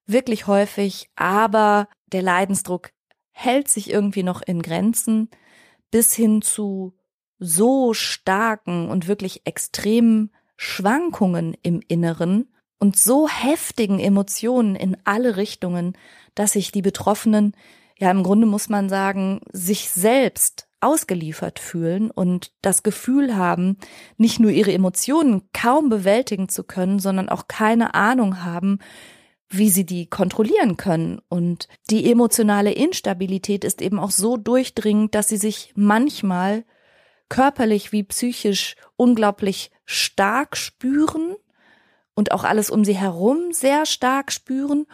wirklich 0.06 0.46
häufig, 0.46 1.08
aber 1.16 1.88
der 2.12 2.22
Leidensdruck 2.22 2.90
hält 3.32 3.68
sich 3.68 3.90
irgendwie 3.90 4.22
noch 4.22 4.42
in 4.42 4.62
Grenzen 4.62 5.28
bis 5.90 6.14
hin 6.14 6.42
zu 6.42 6.94
so 7.38 7.92
starken 7.92 8.88
und 8.88 9.08
wirklich 9.08 9.46
extremen 9.46 10.32
Schwankungen 10.56 11.56
im 11.62 11.82
Inneren 11.86 12.52
und 12.78 12.96
so 12.96 13.28
heftigen 13.28 13.98
Emotionen 13.98 14.74
in 14.74 14.96
alle 15.04 15.36
Richtungen, 15.36 15.96
dass 16.34 16.52
sich 16.52 16.72
die 16.72 16.82
Betroffenen, 16.82 17.54
ja 17.98 18.10
im 18.10 18.22
Grunde 18.22 18.46
muss 18.46 18.68
man 18.68 18.88
sagen, 18.88 19.40
sich 19.52 19.90
selbst 19.90 20.68
ausgeliefert 20.80 21.58
fühlen 21.58 22.10
und 22.10 22.52
das 22.62 22.82
Gefühl 22.82 23.36
haben, 23.36 23.78
nicht 24.18 24.40
nur 24.40 24.50
ihre 24.50 24.72
Emotionen 24.72 25.48
kaum 25.52 25.88
bewältigen 25.88 26.48
zu 26.48 26.64
können, 26.64 26.98
sondern 26.98 27.28
auch 27.28 27.48
keine 27.48 27.94
Ahnung 27.94 28.44
haben, 28.44 28.78
wie 29.48 29.70
sie 29.70 29.86
die 29.86 30.06
kontrollieren 30.06 30.76
können. 30.76 31.20
Und 31.28 31.68
die 31.90 32.10
emotionale 32.10 32.72
Instabilität 32.72 33.64
ist 33.64 33.80
eben 33.80 33.98
auch 33.98 34.10
so 34.10 34.36
durchdringend, 34.36 35.14
dass 35.14 35.28
sie 35.28 35.38
sich 35.38 35.72
manchmal 35.76 36.64
körperlich 37.28 37.92
wie 37.92 38.04
psychisch 38.04 38.76
unglaublich 38.96 39.70
stark 39.84 40.56
spüren 40.56 41.36
und 42.14 42.32
auch 42.32 42.44
alles 42.44 42.70
um 42.70 42.84
sie 42.84 42.96
herum 42.96 43.52
sehr 43.52 43.86
stark 43.86 44.32
spüren 44.32 44.86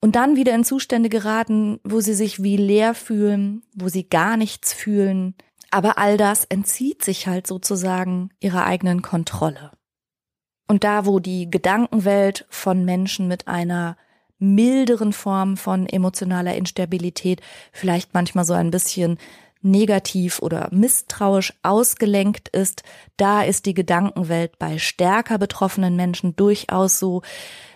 und 0.00 0.16
dann 0.16 0.36
wieder 0.36 0.54
in 0.54 0.64
Zustände 0.64 1.08
geraten, 1.08 1.80
wo 1.84 2.00
sie 2.00 2.14
sich 2.14 2.42
wie 2.42 2.56
leer 2.56 2.94
fühlen, 2.94 3.62
wo 3.74 3.88
sie 3.88 4.08
gar 4.08 4.36
nichts 4.36 4.72
fühlen. 4.72 5.34
Aber 5.70 5.98
all 5.98 6.16
das 6.16 6.44
entzieht 6.44 7.04
sich 7.04 7.26
halt 7.26 7.46
sozusagen 7.46 8.30
ihrer 8.40 8.64
eigenen 8.64 9.02
Kontrolle. 9.02 9.72
Und 10.68 10.84
da, 10.84 11.06
wo 11.06 11.20
die 11.20 11.50
Gedankenwelt 11.50 12.46
von 12.50 12.84
Menschen 12.84 13.28
mit 13.28 13.48
einer 13.48 13.96
milderen 14.38 15.12
Form 15.12 15.56
von 15.56 15.86
emotionaler 15.86 16.54
Instabilität 16.56 17.40
vielleicht 17.72 18.14
manchmal 18.14 18.44
so 18.44 18.52
ein 18.52 18.70
bisschen 18.70 19.18
negativ 19.62 20.40
oder 20.40 20.68
misstrauisch 20.70 21.54
ausgelenkt 21.62 22.48
ist, 22.48 22.82
da 23.16 23.42
ist 23.42 23.66
die 23.66 23.74
Gedankenwelt 23.74 24.58
bei 24.58 24.78
stärker 24.78 25.38
betroffenen 25.38 25.96
Menschen 25.96 26.36
durchaus 26.36 26.98
so, 26.98 27.22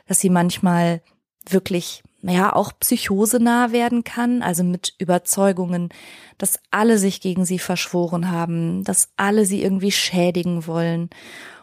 dass 0.07 0.21
sie 0.21 0.31
manchmal 0.31 1.03
wirklich 1.49 2.03
ja 2.23 2.55
auch 2.55 2.73
psychosenah 2.79 3.73
werden 3.73 4.05
kann, 4.05 4.43
also 4.43 4.63
mit 4.63 4.95
Überzeugungen, 4.99 5.89
dass 6.39 6.59
alle 6.71 6.99
sich 6.99 7.21
gegen 7.21 7.45
sie 7.45 7.59
verschworen 7.59 8.31
haben, 8.31 8.85
dass 8.85 9.11
alle 9.17 9.47
sie 9.47 9.63
irgendwie 9.63 9.93
schädigen 9.93 10.67
wollen 10.67 11.11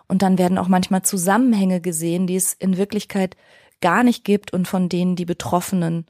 und 0.08 0.22
dann 0.22 0.38
werden 0.38 0.58
auch 0.58 0.68
manchmal 0.68 1.02
Zusammenhänge 1.02 1.82
gesehen, 1.82 2.28
die 2.28 2.36
es 2.36 2.54
in 2.54 2.78
Wirklichkeit 2.78 3.36
gar 3.82 4.04
nicht 4.04 4.24
gibt 4.24 4.54
und 4.54 4.68
von 4.68 4.90
denen 4.90 5.16
die 5.16 5.26
Betroffenen 5.26 6.06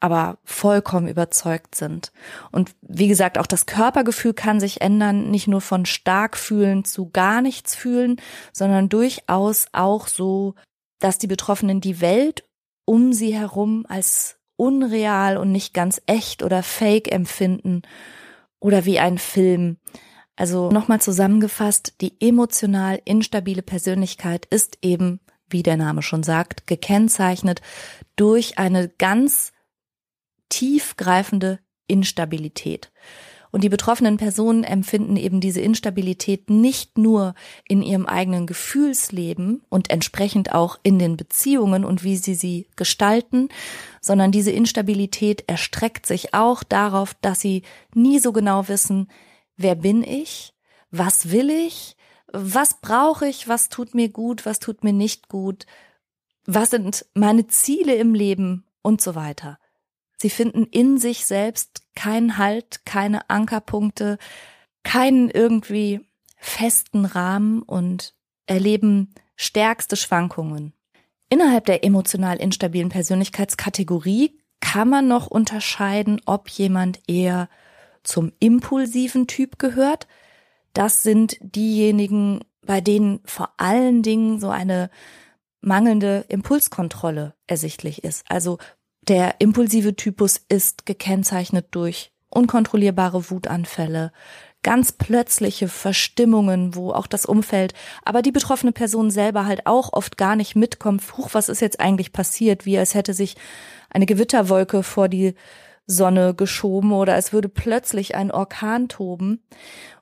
aber 0.00 0.38
vollkommen 0.44 1.08
überzeugt 1.08 1.74
sind. 1.74 2.12
Und 2.52 2.76
wie 2.82 3.08
gesagt, 3.08 3.36
auch 3.36 3.46
das 3.46 3.66
Körpergefühl 3.66 4.32
kann 4.32 4.60
sich 4.60 4.80
ändern, 4.80 5.28
nicht 5.30 5.48
nur 5.48 5.60
von 5.60 5.86
stark 5.86 6.36
fühlen 6.36 6.84
zu 6.84 7.10
gar 7.10 7.42
nichts 7.42 7.74
fühlen, 7.74 8.20
sondern 8.52 8.88
durchaus 8.88 9.66
auch 9.72 10.06
so, 10.06 10.54
dass 11.00 11.18
die 11.18 11.26
Betroffenen 11.26 11.80
die 11.80 12.00
Welt 12.00 12.44
um 12.88 13.12
sie 13.12 13.34
herum 13.34 13.84
als 13.86 14.38
unreal 14.56 15.36
und 15.36 15.52
nicht 15.52 15.74
ganz 15.74 16.00
echt 16.06 16.42
oder 16.42 16.62
fake 16.62 17.12
empfinden 17.12 17.82
oder 18.60 18.86
wie 18.86 18.98
ein 18.98 19.18
Film. 19.18 19.76
Also 20.36 20.70
nochmal 20.70 20.98
zusammengefasst, 20.98 22.00
die 22.00 22.18
emotional 22.18 22.98
instabile 23.04 23.60
Persönlichkeit 23.60 24.46
ist 24.46 24.78
eben, 24.80 25.20
wie 25.50 25.62
der 25.62 25.76
Name 25.76 26.00
schon 26.00 26.22
sagt, 26.22 26.66
gekennzeichnet 26.66 27.60
durch 28.16 28.58
eine 28.58 28.88
ganz 28.88 29.52
tiefgreifende 30.48 31.58
Instabilität. 31.88 32.90
Und 33.50 33.64
die 33.64 33.68
betroffenen 33.68 34.16
Personen 34.16 34.64
empfinden 34.64 35.16
eben 35.16 35.40
diese 35.40 35.60
Instabilität 35.60 36.50
nicht 36.50 36.98
nur 36.98 37.34
in 37.66 37.82
ihrem 37.82 38.06
eigenen 38.06 38.46
Gefühlsleben 38.46 39.62
und 39.68 39.90
entsprechend 39.90 40.52
auch 40.52 40.78
in 40.82 40.98
den 40.98 41.16
Beziehungen 41.16 41.84
und 41.84 42.04
wie 42.04 42.16
sie 42.16 42.34
sie 42.34 42.66
gestalten, 42.76 43.48
sondern 44.00 44.32
diese 44.32 44.50
Instabilität 44.50 45.44
erstreckt 45.46 46.06
sich 46.06 46.34
auch 46.34 46.62
darauf, 46.62 47.14
dass 47.20 47.40
sie 47.40 47.62
nie 47.94 48.18
so 48.18 48.32
genau 48.32 48.68
wissen, 48.68 49.08
wer 49.56 49.74
bin 49.74 50.02
ich, 50.02 50.52
was 50.90 51.30
will 51.30 51.50
ich, 51.50 51.96
was 52.32 52.80
brauche 52.80 53.26
ich, 53.26 53.48
was 53.48 53.68
tut 53.68 53.94
mir 53.94 54.10
gut, 54.10 54.44
was 54.44 54.58
tut 54.58 54.84
mir 54.84 54.92
nicht 54.92 55.28
gut, 55.28 55.66
was 56.46 56.70
sind 56.70 57.04
meine 57.14 57.46
Ziele 57.46 57.94
im 57.94 58.14
Leben? 58.14 58.64
Und 58.80 59.02
so 59.02 59.14
weiter. 59.14 59.58
Sie 60.16 60.30
finden 60.30 60.64
in 60.64 60.98
sich 60.98 61.26
selbst 61.26 61.82
keinen 61.98 62.38
Halt, 62.38 62.86
keine 62.86 63.28
Ankerpunkte, 63.28 64.18
keinen 64.84 65.30
irgendwie 65.30 66.06
festen 66.36 67.04
Rahmen 67.04 67.60
und 67.60 68.14
erleben 68.46 69.12
stärkste 69.34 69.96
Schwankungen. 69.96 70.74
Innerhalb 71.28 71.66
der 71.66 71.82
emotional 71.84 72.36
instabilen 72.36 72.88
Persönlichkeitskategorie 72.88 74.38
kann 74.60 74.88
man 74.88 75.08
noch 75.08 75.26
unterscheiden, 75.26 76.20
ob 76.24 76.48
jemand 76.48 77.00
eher 77.08 77.48
zum 78.04 78.30
impulsiven 78.38 79.26
Typ 79.26 79.58
gehört. 79.58 80.06
Das 80.74 81.02
sind 81.02 81.36
diejenigen, 81.40 82.44
bei 82.64 82.80
denen 82.80 83.18
vor 83.24 83.50
allen 83.56 84.04
Dingen 84.04 84.38
so 84.38 84.50
eine 84.50 84.88
mangelnde 85.60 86.24
Impulskontrolle 86.28 87.34
ersichtlich 87.48 88.04
ist. 88.04 88.24
Also 88.30 88.58
der 89.08 89.36
impulsive 89.38 89.96
Typus 89.96 90.40
ist 90.48 90.86
gekennzeichnet 90.86 91.68
durch 91.70 92.12
unkontrollierbare 92.30 93.30
Wutanfälle, 93.30 94.12
ganz 94.62 94.92
plötzliche 94.92 95.68
Verstimmungen, 95.68 96.74
wo 96.74 96.92
auch 96.92 97.06
das 97.06 97.24
Umfeld, 97.24 97.72
aber 98.04 98.20
die 98.20 98.32
betroffene 98.32 98.72
Person 98.72 99.10
selber 99.10 99.46
halt 99.46 99.66
auch 99.66 99.92
oft 99.94 100.18
gar 100.18 100.36
nicht 100.36 100.56
mitkommt, 100.56 101.02
huch, 101.16 101.30
was 101.32 101.48
ist 101.48 101.60
jetzt 101.60 101.80
eigentlich 101.80 102.12
passiert, 102.12 102.66
wie 102.66 102.76
als 102.76 102.94
hätte 102.94 103.14
sich 103.14 103.36
eine 103.88 104.04
Gewitterwolke 104.04 104.82
vor 104.82 105.08
die 105.08 105.34
Sonne 105.86 106.34
geschoben 106.34 106.92
oder 106.92 107.16
es 107.16 107.32
würde 107.32 107.48
plötzlich 107.48 108.14
ein 108.14 108.30
Orkan 108.30 108.88
toben. 108.88 109.42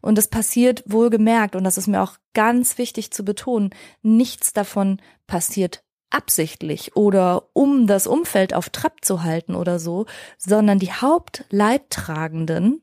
Und 0.01 0.19
es 0.19 0.27
passiert 0.27 0.83
wohlgemerkt, 0.85 1.55
und 1.55 1.63
das 1.63 1.79
ist 1.79 1.87
mir 1.87 2.03
auch 2.03 2.17
ganz 2.35 2.77
wichtig 2.77 3.13
zu 3.13 3.25
betonen, 3.25 3.71
nichts 4.03 4.53
davon 4.53 5.01
passiert 5.29 5.86
absichtlich 6.11 6.97
oder 6.97 7.49
um 7.53 7.87
das 7.87 8.07
Umfeld 8.07 8.55
auf 8.55 8.71
Trab 8.71 9.05
zu 9.05 9.23
halten 9.23 9.55
oder 9.55 9.79
so, 9.79 10.07
sondern 10.39 10.79
die 10.79 10.93
Hauptleidtragenden 10.93 12.83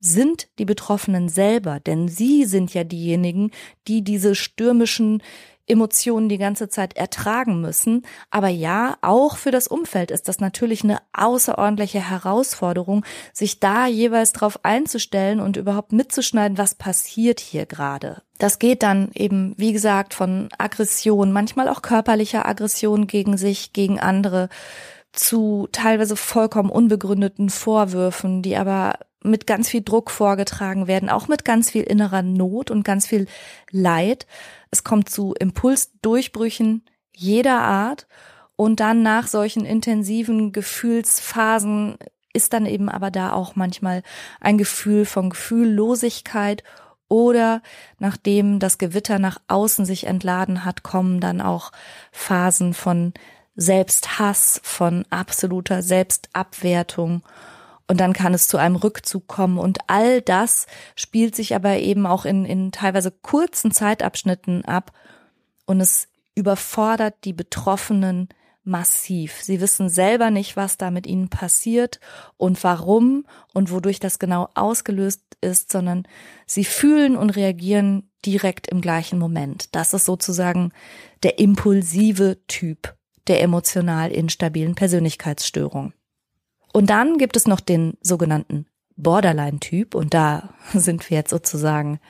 sind 0.00 0.48
die 0.58 0.64
Betroffenen 0.64 1.28
selber, 1.28 1.78
denn 1.78 2.08
sie 2.08 2.44
sind 2.44 2.72
ja 2.72 2.84
diejenigen, 2.84 3.50
die 3.86 4.02
diese 4.02 4.34
stürmischen 4.34 5.22
Emotionen 5.70 6.28
die 6.28 6.38
ganze 6.38 6.68
Zeit 6.68 6.96
ertragen 6.96 7.60
müssen. 7.60 8.04
Aber 8.30 8.48
ja, 8.48 8.96
auch 9.00 9.36
für 9.36 9.50
das 9.50 9.68
Umfeld 9.68 10.10
ist 10.10 10.28
das 10.28 10.40
natürlich 10.40 10.84
eine 10.84 10.98
außerordentliche 11.12 12.10
Herausforderung, 12.10 13.04
sich 13.32 13.60
da 13.60 13.86
jeweils 13.86 14.32
drauf 14.32 14.60
einzustellen 14.64 15.40
und 15.40 15.56
überhaupt 15.56 15.92
mitzuschneiden, 15.92 16.58
was 16.58 16.74
passiert 16.74 17.40
hier 17.40 17.66
gerade. 17.66 18.22
Das 18.38 18.58
geht 18.58 18.82
dann 18.82 19.10
eben, 19.14 19.54
wie 19.56 19.72
gesagt, 19.72 20.14
von 20.14 20.48
Aggression, 20.58 21.32
manchmal 21.32 21.68
auch 21.68 21.82
körperlicher 21.82 22.46
Aggression 22.46 23.06
gegen 23.06 23.36
sich, 23.36 23.72
gegen 23.72 24.00
andere, 24.00 24.48
zu 25.12 25.68
teilweise 25.72 26.16
vollkommen 26.16 26.70
unbegründeten 26.70 27.50
Vorwürfen, 27.50 28.42
die 28.42 28.56
aber 28.56 28.94
mit 29.22 29.46
ganz 29.46 29.68
viel 29.68 29.82
Druck 29.82 30.10
vorgetragen 30.10 30.86
werden, 30.86 31.10
auch 31.10 31.28
mit 31.28 31.44
ganz 31.44 31.70
viel 31.70 31.82
innerer 31.82 32.22
Not 32.22 32.70
und 32.70 32.84
ganz 32.84 33.06
viel 33.06 33.26
Leid. 33.70 34.26
Es 34.70 34.84
kommt 34.84 35.10
zu 35.10 35.34
Impulsdurchbrüchen 35.38 36.84
jeder 37.12 37.60
Art 37.60 38.06
und 38.56 38.80
dann 38.80 39.02
nach 39.02 39.26
solchen 39.26 39.64
intensiven 39.64 40.52
Gefühlsphasen 40.52 41.96
ist 42.32 42.52
dann 42.52 42.66
eben 42.66 42.88
aber 42.88 43.10
da 43.10 43.32
auch 43.32 43.56
manchmal 43.56 44.02
ein 44.40 44.56
Gefühl 44.56 45.04
von 45.04 45.30
Gefühllosigkeit 45.30 46.62
oder 47.08 47.60
nachdem 47.98 48.60
das 48.60 48.78
Gewitter 48.78 49.18
nach 49.18 49.40
außen 49.48 49.84
sich 49.84 50.06
entladen 50.06 50.64
hat, 50.64 50.82
kommen 50.82 51.20
dann 51.20 51.40
auch 51.40 51.72
Phasen 52.12 52.72
von 52.72 53.12
Selbsthass, 53.56 54.60
von 54.62 55.04
absoluter 55.10 55.82
Selbstabwertung 55.82 57.22
und 57.90 57.98
dann 57.98 58.12
kann 58.12 58.34
es 58.34 58.46
zu 58.46 58.56
einem 58.56 58.76
Rückzug 58.76 59.26
kommen. 59.26 59.58
Und 59.58 59.78
all 59.88 60.22
das 60.22 60.68
spielt 60.94 61.34
sich 61.34 61.56
aber 61.56 61.78
eben 61.78 62.06
auch 62.06 62.24
in, 62.24 62.44
in 62.44 62.70
teilweise 62.70 63.10
kurzen 63.10 63.72
Zeitabschnitten 63.72 64.64
ab. 64.64 64.92
Und 65.66 65.80
es 65.80 66.06
überfordert 66.36 67.16
die 67.24 67.32
Betroffenen 67.32 68.28
massiv. 68.62 69.42
Sie 69.42 69.60
wissen 69.60 69.88
selber 69.88 70.30
nicht, 70.30 70.56
was 70.56 70.76
da 70.76 70.92
mit 70.92 71.04
ihnen 71.04 71.30
passiert 71.30 71.98
und 72.36 72.62
warum 72.62 73.26
und 73.54 73.72
wodurch 73.72 73.98
das 73.98 74.20
genau 74.20 74.50
ausgelöst 74.54 75.22
ist, 75.40 75.72
sondern 75.72 76.06
sie 76.46 76.64
fühlen 76.64 77.16
und 77.16 77.30
reagieren 77.30 78.08
direkt 78.24 78.68
im 78.68 78.82
gleichen 78.82 79.18
Moment. 79.18 79.74
Das 79.74 79.94
ist 79.94 80.04
sozusagen 80.04 80.70
der 81.24 81.40
impulsive 81.40 82.38
Typ 82.46 82.94
der 83.26 83.42
emotional 83.42 84.12
instabilen 84.12 84.76
Persönlichkeitsstörung. 84.76 85.92
Und 86.72 86.90
dann 86.90 87.18
gibt 87.18 87.36
es 87.36 87.46
noch 87.46 87.60
den 87.60 87.96
sogenannten 88.00 88.66
Borderline-Typ 88.96 89.94
und 89.94 90.14
da 90.14 90.54
sind 90.72 91.08
wir 91.10 91.18
jetzt 91.18 91.30
sozusagen 91.30 92.00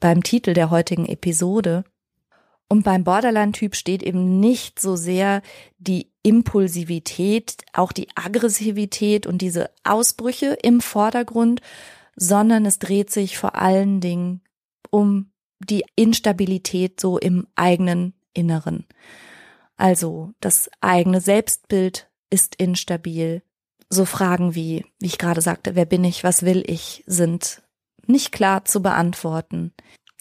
beim 0.00 0.22
Titel 0.22 0.52
der 0.52 0.70
heutigen 0.70 1.06
Episode. 1.06 1.84
Und 2.68 2.82
beim 2.82 3.04
Borderline-Typ 3.04 3.76
steht 3.76 4.02
eben 4.02 4.40
nicht 4.40 4.80
so 4.80 4.96
sehr 4.96 5.42
die 5.78 6.10
Impulsivität, 6.22 7.56
auch 7.72 7.92
die 7.92 8.08
Aggressivität 8.14 9.26
und 9.26 9.42
diese 9.42 9.70
Ausbrüche 9.84 10.56
im 10.62 10.80
Vordergrund, 10.80 11.60
sondern 12.16 12.64
es 12.64 12.78
dreht 12.78 13.10
sich 13.10 13.36
vor 13.36 13.54
allen 13.56 14.00
Dingen 14.00 14.40
um 14.90 15.30
die 15.60 15.84
Instabilität 15.96 17.00
so 17.00 17.18
im 17.18 17.46
eigenen 17.54 18.14
Inneren. 18.32 18.86
Also 19.76 20.32
das 20.40 20.70
eigene 20.80 21.20
Selbstbild 21.20 22.08
ist 22.30 22.56
instabil, 22.56 23.42
so 23.94 24.04
Fragen 24.04 24.54
wie, 24.54 24.84
wie 25.00 25.06
ich 25.06 25.18
gerade 25.18 25.40
sagte, 25.40 25.74
wer 25.74 25.86
bin 25.86 26.04
ich, 26.04 26.24
was 26.24 26.42
will 26.42 26.62
ich, 26.66 27.02
sind 27.06 27.62
nicht 28.06 28.32
klar 28.32 28.64
zu 28.64 28.82
beantworten. 28.82 29.72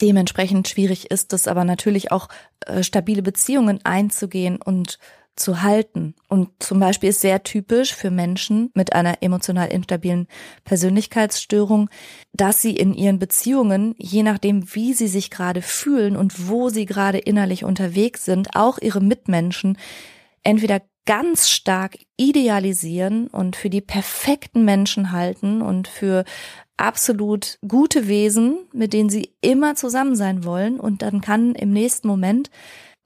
Dementsprechend 0.01 0.67
schwierig 0.67 1.11
ist 1.11 1.33
es 1.33 1.47
aber 1.47 1.65
natürlich 1.65 2.11
auch, 2.11 2.29
äh, 2.65 2.83
stabile 2.83 3.21
Beziehungen 3.21 3.79
einzugehen 3.83 4.61
und 4.61 4.99
zu 5.35 5.61
halten. 5.63 6.13
Und 6.29 6.49
zum 6.59 6.79
Beispiel 6.79 7.09
ist 7.09 7.21
sehr 7.21 7.43
typisch 7.43 7.93
für 7.93 8.11
Menschen 8.11 8.69
mit 8.75 8.93
einer 8.93 9.21
emotional 9.21 9.69
instabilen 9.69 10.27
Persönlichkeitsstörung, 10.63 11.89
dass 12.33 12.61
sie 12.61 12.75
in 12.75 12.93
ihren 12.93 13.19
Beziehungen, 13.19 13.95
je 13.97 14.23
nachdem, 14.23 14.73
wie 14.75 14.93
sie 14.93 15.07
sich 15.07 15.31
gerade 15.31 15.61
fühlen 15.61 16.15
und 16.15 16.47
wo 16.49 16.69
sie 16.69 16.85
gerade 16.85 17.17
innerlich 17.17 17.63
unterwegs 17.63 18.25
sind, 18.25 18.55
auch 18.55 18.77
ihre 18.79 19.01
Mitmenschen 19.01 19.77
entweder 20.43 20.81
ganz 21.05 21.49
stark 21.49 21.97
idealisieren 22.17 23.27
und 23.27 23.55
für 23.55 23.69
die 23.69 23.81
perfekten 23.81 24.63
Menschen 24.63 25.11
halten 25.11 25.61
und 25.61 25.87
für 25.87 26.23
absolut 26.77 27.59
gute 27.67 28.07
Wesen, 28.07 28.59
mit 28.73 28.93
denen 28.93 29.09
sie 29.09 29.33
immer 29.41 29.75
zusammen 29.75 30.15
sein 30.15 30.43
wollen. 30.43 30.79
Und 30.79 31.01
dann 31.01 31.21
kann 31.21 31.55
im 31.55 31.71
nächsten 31.71 32.07
Moment 32.07 32.49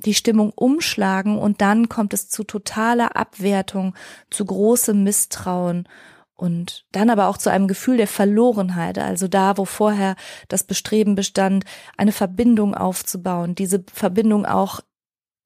die 0.05 0.13
Stimmung 0.13 0.51
umschlagen 0.55 1.38
und 1.39 1.62
dann 1.62 1.89
kommt 1.89 2.13
es 2.13 2.29
zu 2.29 2.43
totaler 2.43 3.15
Abwertung, 3.15 3.95
zu 4.29 4.45
großem 4.45 5.03
Misstrauen 5.03 5.88
und 6.36 6.86
dann 6.91 7.10
aber 7.10 7.27
auch 7.27 7.38
zu 7.38 7.49
einem 7.49 7.67
Gefühl 7.67 7.97
der 7.97 8.07
Verlorenheit, 8.07 8.99
also 8.99 9.27
da, 9.27 9.57
wo 9.57 9.65
vorher 9.65 10.15
das 10.49 10.63
Bestreben 10.63 11.15
bestand, 11.15 11.65
eine 11.97 12.12
Verbindung 12.12 12.75
aufzubauen, 12.75 13.55
diese 13.55 13.83
Verbindung 13.91 14.45
auch 14.45 14.81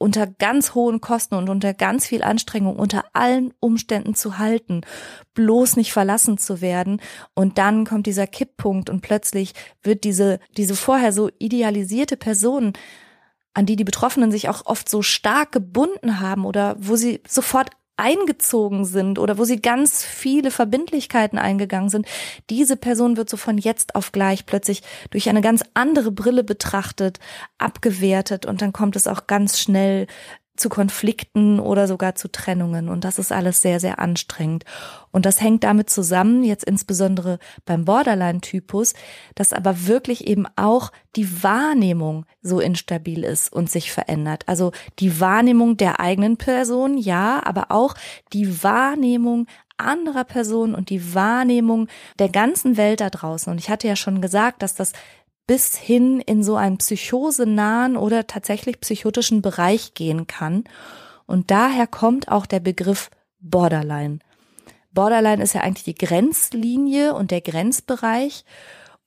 unter 0.02 0.28
ganz 0.28 0.76
hohen 0.76 1.00
Kosten 1.00 1.36
und 1.36 1.50
unter 1.50 1.74
ganz 1.74 2.08
viel 2.08 2.24
Anstrengung 2.24 2.76
unter 2.76 3.06
allen 3.14 3.54
Umständen 3.60 4.16
zu 4.16 4.38
halten, 4.38 4.82
bloß 5.34 5.78
nicht 5.78 5.94
verlassen 5.94 6.38
zu 6.38 6.60
werden. 6.60 7.02
Und 7.34 7.58
dann 7.58 7.86
kommt 7.86 8.08
dieser 8.08 8.28
Kipppunkt 8.28 8.90
und 8.90 9.02
plötzlich 9.02 9.54
wird 9.84 10.04
diese, 10.04 10.40
diese 10.58 10.76
vorher 10.76 11.14
so 11.14 11.30
idealisierte 11.40 12.18
Person, 12.18 12.74
an 13.54 13.66
die 13.66 13.76
die 13.76 13.84
Betroffenen 13.84 14.32
sich 14.32 14.50
auch 14.50 14.66
oft 14.66 14.90
so 14.90 15.02
stark 15.02 15.52
gebunden 15.52 16.20
haben 16.20 16.46
oder 16.46 16.76
wo 16.80 16.96
sie 16.96 17.22
sofort 17.28 17.70
eingezogen 18.02 18.84
sind 18.84 19.20
oder 19.20 19.38
wo 19.38 19.44
sie 19.44 19.62
ganz 19.62 20.04
viele 20.04 20.50
Verbindlichkeiten 20.50 21.38
eingegangen 21.38 21.90
sind, 21.90 22.08
diese 22.50 22.76
Person 22.76 23.16
wird 23.16 23.30
so 23.30 23.38
von 23.38 23.60
jetzt 23.60 23.94
auf 23.94 24.12
gleich 24.12 24.48
plötzlich 24.48 24.82
durch 25.12 25.30
eine 25.30 25.42
ganz 25.42 25.64
andere 25.76 26.12
Brille 26.12 26.44
betrachtet, 26.44 27.20
abgewertet 27.60 28.48
und 28.48 28.62
dann 28.62 28.74
kommt 28.74 28.96
es 28.96 29.06
auch 29.06 29.28
ganz 29.28 29.60
schnell 29.60 30.08
zu 30.62 30.70
Konflikten 30.70 31.60
oder 31.60 31.88
sogar 31.88 32.16
zu 32.16 32.32
Trennungen. 32.32 32.88
Und 32.88 33.04
das 33.04 33.20
ist 33.20 33.32
alles 33.32 33.62
sehr, 33.62 33.80
sehr 33.80 34.00
anstrengend. 34.00 34.64
Und 35.12 35.26
das 35.26 35.42
hängt 35.42 35.64
damit 35.64 35.90
zusammen, 35.90 36.44
jetzt 36.44 36.64
insbesondere 36.64 37.40
beim 37.66 37.84
Borderline-Typus, 37.84 38.94
dass 39.36 39.52
aber 39.52 39.88
wirklich 39.88 40.28
eben 40.28 40.46
auch 40.56 40.92
die 41.16 41.44
Wahrnehmung 41.44 42.26
so 42.42 42.60
instabil 42.60 43.24
ist 43.24 43.52
und 43.52 43.70
sich 43.70 43.92
verändert. 43.92 44.44
Also 44.48 44.72
die 45.00 45.20
Wahrnehmung 45.20 45.76
der 45.78 46.00
eigenen 46.00 46.38
Person, 46.38 46.98
ja, 46.98 47.42
aber 47.44 47.72
auch 47.72 47.96
die 48.32 48.64
Wahrnehmung 48.64 49.48
anderer 49.78 50.24
Personen 50.24 50.76
und 50.76 50.90
die 50.90 51.16
Wahrnehmung 51.16 51.88
der 52.20 52.30
ganzen 52.30 52.78
Welt 52.78 53.02
da 53.02 53.10
draußen. 53.10 53.52
Und 53.52 53.60
ich 53.60 53.70
hatte 53.70 53.88
ja 53.88 53.96
schon 53.96 54.22
gesagt, 54.22 54.62
dass 54.62 54.76
das 54.76 54.94
bis 55.52 55.76
hin 55.76 56.22
in 56.22 56.44
so 56.44 56.56
einen 56.56 56.78
psychosenahen 56.78 57.98
oder 57.98 58.26
tatsächlich 58.26 58.80
psychotischen 58.80 59.42
Bereich 59.42 59.94
gehen 59.94 60.26
kann. 60.26 60.64
Und 61.26 61.52
daher 61.52 61.88
kommt 61.88 62.30
auch 62.30 62.46
der 62.46 62.62
Begriff 62.62 63.10
Borderline. 63.42 64.20
Borderline 64.94 65.44
ist 65.44 65.52
ja 65.52 65.60
eigentlich 65.60 65.84
die 65.84 66.06
Grenzlinie 66.06 67.14
und 67.14 67.32
der 67.32 67.42
Grenzbereich. 67.42 68.46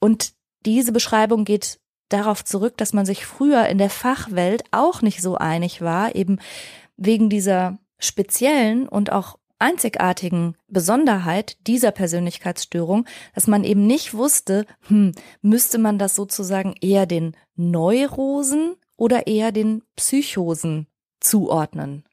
Und 0.00 0.34
diese 0.66 0.92
Beschreibung 0.92 1.46
geht 1.46 1.80
darauf 2.10 2.44
zurück, 2.44 2.76
dass 2.76 2.92
man 2.92 3.06
sich 3.06 3.24
früher 3.24 3.66
in 3.68 3.78
der 3.78 3.88
Fachwelt 3.88 4.64
auch 4.70 5.00
nicht 5.00 5.22
so 5.22 5.36
einig 5.36 5.80
war, 5.80 6.14
eben 6.14 6.40
wegen 6.98 7.30
dieser 7.30 7.78
speziellen 7.98 8.86
und 8.86 9.10
auch 9.10 9.38
einzigartigen 9.64 10.56
Besonderheit 10.68 11.56
dieser 11.66 11.90
Persönlichkeitsstörung, 11.90 13.06
dass 13.34 13.46
man 13.46 13.64
eben 13.64 13.86
nicht 13.86 14.12
wusste, 14.12 14.66
hm, 14.88 15.12
müsste 15.40 15.78
man 15.78 15.98
das 15.98 16.14
sozusagen 16.14 16.74
eher 16.82 17.06
den 17.06 17.34
Neurosen 17.56 18.76
oder 18.96 19.26
eher 19.26 19.52
den 19.52 19.82
Psychosen 19.96 20.86
zuordnen. 21.18 22.04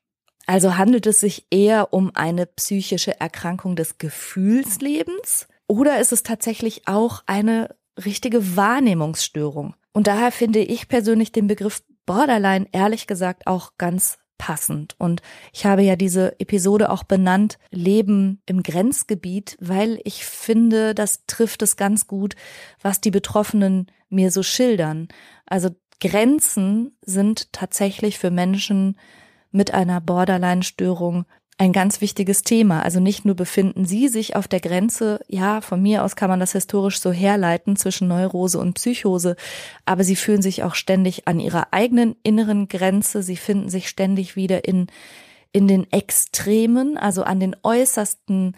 Also 0.47 0.77
handelt 0.77 1.05
es 1.05 1.19
sich 1.19 1.45
eher 1.51 1.93
um 1.93 2.11
eine 2.15 2.45
psychische 2.45 3.19
Erkrankung 3.19 3.75
des 3.75 3.97
Gefühlslebens 3.97 5.47
oder 5.67 5.99
ist 5.99 6.13
es 6.13 6.23
tatsächlich 6.23 6.87
auch 6.87 7.21
eine 7.25 7.75
richtige 8.03 8.55
Wahrnehmungsstörung. 8.55 9.75
Und 9.91 10.07
daher 10.07 10.31
finde 10.31 10.59
ich 10.59 10.87
persönlich 10.87 11.33
den 11.33 11.47
Begriff 11.47 11.83
Borderline 12.05 12.67
ehrlich 12.71 13.07
gesagt 13.07 13.45
auch 13.45 13.73
ganz 13.77 14.19
passend. 14.41 14.95
Und 14.97 15.21
ich 15.53 15.67
habe 15.67 15.83
ja 15.83 15.95
diese 15.95 16.39
Episode 16.39 16.89
auch 16.89 17.03
benannt, 17.03 17.59
Leben 17.69 18.41
im 18.47 18.63
Grenzgebiet, 18.63 19.55
weil 19.61 20.01
ich 20.03 20.25
finde, 20.25 20.95
das 20.95 21.27
trifft 21.27 21.61
es 21.61 21.77
ganz 21.77 22.07
gut, 22.07 22.35
was 22.81 22.99
die 22.99 23.11
Betroffenen 23.11 23.85
mir 24.09 24.31
so 24.31 24.41
schildern. 24.41 25.09
Also 25.45 25.69
Grenzen 25.99 26.97
sind 27.03 27.53
tatsächlich 27.53 28.17
für 28.17 28.31
Menschen 28.31 28.97
mit 29.51 29.75
einer 29.75 30.01
Borderline-Störung 30.01 31.25
ein 31.57 31.73
ganz 31.73 32.01
wichtiges 32.01 32.41
Thema. 32.43 32.81
Also 32.81 32.99
nicht 32.99 33.23
nur 33.25 33.35
befinden 33.35 33.85
sie 33.85 34.07
sich 34.07 34.35
auf 34.35 34.47
der 34.47 34.59
Grenze, 34.59 35.19
ja, 35.27 35.61
von 35.61 35.81
mir 35.81 36.03
aus 36.03 36.15
kann 36.15 36.29
man 36.29 36.39
das 36.39 36.53
historisch 36.53 36.99
so 36.99 37.11
herleiten 37.11 37.75
zwischen 37.75 38.07
Neurose 38.07 38.57
und 38.57 38.73
Psychose, 38.73 39.35
aber 39.85 40.03
sie 40.03 40.15
fühlen 40.15 40.41
sich 40.41 40.63
auch 40.63 40.75
ständig 40.75 41.27
an 41.27 41.39
ihrer 41.39 41.67
eigenen 41.71 42.15
inneren 42.23 42.67
Grenze, 42.67 43.21
sie 43.21 43.37
finden 43.37 43.69
sich 43.69 43.89
ständig 43.89 44.35
wieder 44.35 44.65
in, 44.65 44.87
in 45.51 45.67
den 45.67 45.91
Extremen, 45.91 46.97
also 46.97 47.23
an 47.23 47.39
den 47.39 47.55
äußersten 47.61 48.55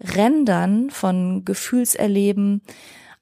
Rändern 0.00 0.90
von 0.90 1.44
Gefühlserleben 1.44 2.62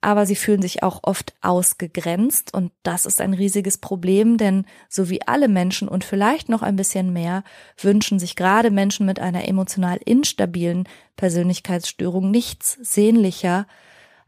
aber 0.01 0.27
sie 0.27 0.37
fühlen 0.37 0.63
sich 0.63 0.83
auch 0.83 1.01
oft 1.03 1.35
ausgegrenzt 1.41 2.55
und 2.55 2.71
das 2.85 3.05
ist 3.05 3.21
ein 3.21 3.35
riesiges 3.35 3.79
Problem, 3.79 4.37
denn 4.37 4.65
so 4.89 5.11
wie 5.11 5.27
alle 5.27 5.49
Menschen 5.49 5.89
und 5.89 6.05
vielleicht 6.05 6.49
noch 6.49 6.63
ein 6.63 6.77
bisschen 6.77 7.13
mehr 7.13 7.43
wünschen 7.81 8.19
sich 8.19 8.37
gerade 8.37 8.71
Menschen 8.71 9.07
mit 9.07 9.19
einer 9.19 9.49
emotional 9.49 9.99
instabilen 10.05 10.85
Persönlichkeitsstörung 11.17 12.31
nichts 12.31 12.79
sehnlicher 12.81 13.67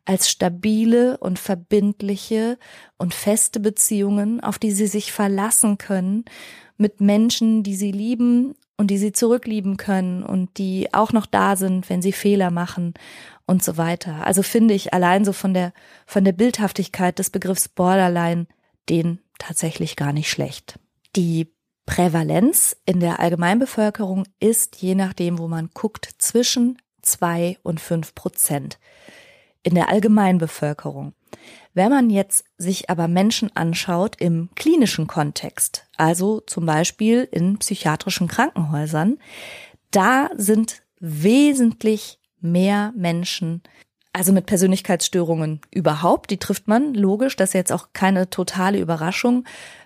als 0.04 0.28
stabile 0.28 1.18
und 1.18 1.38
verbindliche 1.38 2.58
und 2.98 3.14
feste 3.14 3.60
Beziehungen, 3.60 4.40
auf 4.40 4.58
die 4.58 4.72
sie 4.72 4.88
sich 4.88 5.12
verlassen 5.12 5.78
können, 5.78 6.24
mit 6.78 7.00
Menschen, 7.00 7.62
die 7.62 7.76
sie 7.76 7.92
lieben 7.92 8.54
und 8.76 8.88
die 8.88 8.98
sie 8.98 9.12
zurücklieben 9.12 9.76
können 9.76 10.24
und 10.24 10.56
die 10.58 10.92
auch 10.94 11.12
noch 11.12 11.26
da 11.26 11.54
sind, 11.54 11.88
wenn 11.90 12.02
sie 12.02 12.12
Fehler 12.12 12.50
machen 12.50 12.94
und 13.50 13.64
so 13.64 13.76
weiter. 13.76 14.24
Also 14.24 14.44
finde 14.44 14.74
ich 14.74 14.94
allein 14.94 15.24
so 15.24 15.32
von 15.32 15.52
der, 15.52 15.72
von 16.06 16.24
der 16.24 16.30
Bildhaftigkeit 16.30 17.18
des 17.18 17.30
Begriffs 17.30 17.68
Borderline 17.68 18.46
den 18.88 19.18
tatsächlich 19.40 19.96
gar 19.96 20.12
nicht 20.12 20.30
schlecht. 20.30 20.78
Die 21.16 21.52
Prävalenz 21.84 22.76
in 22.86 23.00
der 23.00 23.18
Allgemeinbevölkerung 23.18 24.24
ist, 24.38 24.76
je 24.76 24.94
nachdem, 24.94 25.40
wo 25.40 25.48
man 25.48 25.70
guckt, 25.74 26.08
zwischen 26.18 26.78
zwei 27.02 27.58
und 27.64 27.80
fünf 27.80 28.14
Prozent. 28.14 28.78
In 29.64 29.74
der 29.74 29.88
Allgemeinbevölkerung. 29.88 31.14
Wenn 31.74 31.90
man 31.90 32.08
jetzt 32.08 32.44
sich 32.56 32.88
aber 32.88 33.08
Menschen 33.08 33.54
anschaut 33.56 34.14
im 34.20 34.50
klinischen 34.54 35.08
Kontext, 35.08 35.88
also 35.96 36.38
zum 36.38 36.66
Beispiel 36.66 37.28
in 37.32 37.58
psychiatrischen 37.58 38.28
Krankenhäusern, 38.28 39.18
da 39.90 40.30
sind 40.36 40.82
wesentlich 41.00 42.19
mehr 42.40 42.92
Menschen, 42.96 43.62
also 44.12 44.32
mit 44.32 44.46
Persönlichkeitsstörungen 44.46 45.60
überhaupt, 45.70 46.30
die 46.30 46.38
trifft 46.38 46.66
man, 46.66 46.94
logisch, 46.94 47.36
das 47.36 47.50
ist 47.50 47.54
jetzt 47.54 47.72
auch 47.72 47.88
keine 47.92 48.28
totale 48.28 48.78
Überraschung, 48.78 49.44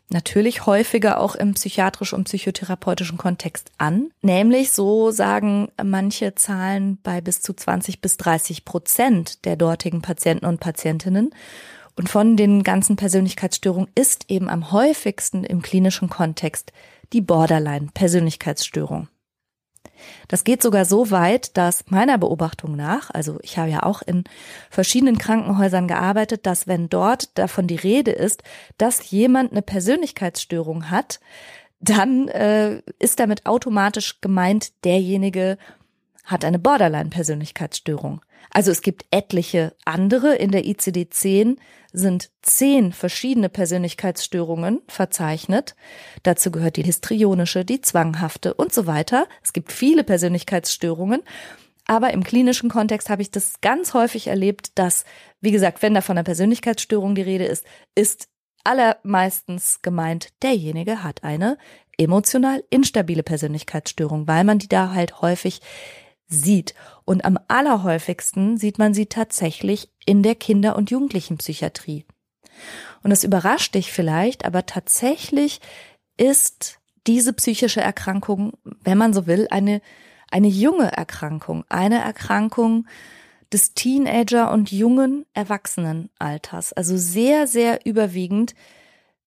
natürlich 0.09 0.67
häufiger 0.67 1.21
auch 1.21 1.35
im 1.35 1.55
psychiatrisch 1.55 2.13
und 2.13 2.25
psychotherapeutischen 2.25 3.19
Kontext 3.19 3.71
an. 3.79 4.11
Nämlich, 4.23 4.73
so 4.73 5.11
sagen 5.11 5.69
manche 5.83 6.35
Zahlen 6.35 6.99
bei 7.03 7.21
bis 7.21 7.43
zu 7.43 7.53
20 7.53 8.01
bis 8.01 8.17
30 8.17 8.65
Prozent 8.65 9.45
der 9.45 9.57
dortigen 9.57 10.03
Patienten 10.03 10.47
und 10.47 10.61
Patientinnen. 10.61 11.35
Und 11.97 12.09
von 12.09 12.37
den 12.37 12.65
ganzen 12.65 12.97
Persönlichkeitsstörungen 12.97 13.91
ist 13.95 14.25
eben 14.29 14.49
am 14.49 14.73
häufigsten 14.73 15.45
im 15.45 15.63
klinischen 15.63 16.09
Kontext 16.09 16.73
die 17.13 17.21
Borderline-Persönlichkeitsstörung. 17.21 19.09
Das 20.29 20.45
geht 20.45 20.63
sogar 20.63 20.85
so 20.85 21.11
weit, 21.11 21.57
dass 21.57 21.91
meiner 21.91 22.19
Beobachtung 22.19 22.77
nach, 22.77 23.11
also 23.11 23.39
ich 23.43 23.59
habe 23.59 23.71
ja 23.71 23.83
auch 23.83 24.03
in 24.03 24.25
verschiedenen 24.71 25.19
Krankenhäusern 25.19 25.89
gearbeitet, 25.89 26.47
dass 26.47 26.67
wenn 26.67 26.89
dort 26.89 27.37
davon 27.39 27.67
die 27.67 27.77
Rede 27.77 28.11
ist, 28.11 28.43
dass 28.79 29.11
jemand 29.11 29.53
eine 29.53 29.63
Persönlichkeitsstörung 29.63 30.91
hat, 30.91 31.21
dann 31.81 32.29
äh, 32.29 32.81
ist 32.99 33.21
damit 33.21 33.47
automatisch 33.47 34.21
gemeint, 34.21 34.73
derjenige 34.85 35.59
hat 36.25 36.45
eine 36.45 36.59
Borderline-Persönlichkeitsstörung. 36.59 38.21
Also 38.51 38.71
es 38.71 38.83
gibt 38.83 39.05
etliche 39.11 39.75
andere. 39.85 40.35
In 40.35 40.51
der 40.51 40.65
ICD-10 40.65 41.57
sind 41.93 42.31
zehn 42.43 42.93
verschiedene 42.93 43.49
Persönlichkeitsstörungen 43.49 44.83
verzeichnet. 44.89 45.75
Dazu 46.23 46.51
gehört 46.51 46.77
die 46.77 46.83
histrionische, 46.83 47.65
die 47.65 47.81
zwanghafte 47.81 48.55
und 48.55 48.73
so 48.73 48.87
weiter. 48.87 49.27
Es 49.43 49.53
gibt 49.53 49.73
viele 49.73 50.05
Persönlichkeitsstörungen. 50.05 51.23
Aber 51.87 52.13
im 52.15 52.25
klinischen 52.25 52.71
Kontext 52.71 53.11
habe 53.11 53.23
ich 53.23 53.31
das 53.31 53.61
ganz 53.61 53.93
häufig 53.93 54.29
erlebt, 54.29 54.79
dass, 54.79 55.05
wie 55.41 55.51
gesagt, 55.51 55.83
wenn 55.83 55.95
da 55.95 56.01
von 56.01 56.17
einer 56.17 56.25
Persönlichkeitsstörung 56.25 57.15
die 57.15 57.23
Rede 57.23 57.45
ist, 57.45 57.67
ist 57.95 58.29
allermeistens 58.65 59.83
gemeint, 59.83 60.29
derjenige 60.43 61.03
hat 61.05 61.23
eine 61.23 61.59
emotional 61.99 62.65
instabile 62.71 63.23
Persönlichkeitsstörung, 63.23 64.27
weil 64.27 64.45
man 64.45 64.59
die 64.59 64.69
da 64.69 64.95
halt 64.95 65.21
häufig 65.21 65.61
sieht. 66.35 66.75
Und 67.05 67.25
am 67.25 67.39
allerhäufigsten 67.49 68.57
sieht 68.57 68.79
man 68.79 68.95
sie 68.95 69.07
tatsächlich 69.07 69.91
in 70.05 70.23
der 70.23 70.35
Kinder- 70.35 70.77
und 70.77 70.91
Jugendlichenpsychiatrie. 70.91 72.05
Und 73.03 73.11
es 73.11 73.25
überrascht 73.25 73.75
dich 73.75 73.93
vielleicht, 73.93 74.45
aber 74.45 74.67
tatsächlich 74.67 75.61
ist 76.17 76.79
diese 77.07 77.33
psychische 77.33 77.81
Erkrankung, 77.81 78.53
wenn 78.83 78.99
man 78.99 79.13
so 79.13 79.27
will, 79.27 79.47
eine, 79.51 79.83
eine 80.31 80.49
junge 80.49 80.91
Erkrankung, 80.93 81.65
eine 81.69 82.01
Erkrankung 82.01 82.87
des 83.53 83.75
Teenager- 83.75 84.53
und 84.53 84.73
jungen 84.73 85.27
Erwachsenenalters. 85.35 86.73
Also 86.73 86.97
sehr, 86.97 87.47
sehr 87.47 87.85
überwiegend 87.85 88.55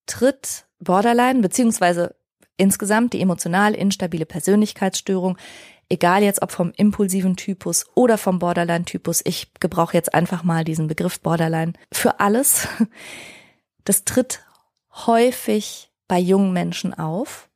tritt 0.06 0.66
Borderline 0.80 1.42
beziehungsweise 1.42 2.16
insgesamt 2.58 3.14
die 3.14 3.22
emotional 3.22 3.76
instabile 3.76 4.26
Persönlichkeitsstörung 4.26 5.38
egal 5.90 6.24
jetzt 6.24 6.42
ob 6.42 6.52
vom 6.52 6.72
impulsiven 6.76 7.36
Typus 7.36 7.86
oder 7.96 8.18
vom 8.18 8.40
Borderline-Typus, 8.40 9.22
ich 9.26 9.54
gebrauche 9.60 9.96
jetzt 9.96 10.14
einfach 10.14 10.44
mal 10.44 10.64
diesen 10.64 10.88
Begriff 10.88 11.20
Borderline 11.20 11.74
für 11.92 12.20
alles. 12.20 12.68
Das 13.84 14.04
tritt 14.04 14.42
häufig 15.06 15.92
bei 16.10 16.20
jungen 16.20 16.52
Menschen 16.52 16.94
auf 16.94 17.48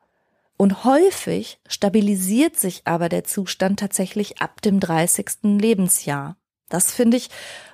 und 0.56 0.86
häufig 0.86 1.60
stabilisiert 1.68 2.56
sich 2.56 2.84
aber 2.86 3.10
der 3.10 3.26
Zustand 3.26 3.80
tatsächlich 3.80 4.42
ab 4.42 4.62
dem 4.62 4.80
30. 4.80 5.26
Lebensjahr. 5.44 6.38
Das 6.70 6.94
finde 6.94 7.18
ich 7.18 7.30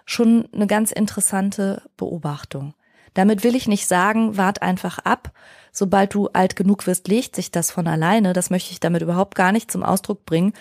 schon 0.06 0.50
eine 0.54 0.66
ganz 0.66 0.92
interessante 0.92 1.84
Beobachtung. 1.98 2.74
Damit 3.18 3.44
will 3.44 3.56
ich 3.56 3.68
nicht 3.68 3.88
sagen, 3.88 4.38
wart 4.38 4.62
einfach 4.62 5.00
ab. 5.00 5.32
Sobald 5.72 6.14
du 6.14 6.28
alt 6.34 6.56
genug 6.56 6.86
wirst, 6.86 7.08
legt 7.08 7.36
sich 7.36 7.50
das 7.50 7.72
von 7.72 7.88
alleine. 7.88 8.34
Das 8.34 8.52
möchte 8.52 8.72
ich 8.72 8.80
damit 8.80 9.02
überhaupt 9.02 9.34
gar 9.34 9.52
nicht 9.52 9.72
zum 9.72 9.82
Ausdruck 9.82 10.24
bringen. 10.24 10.54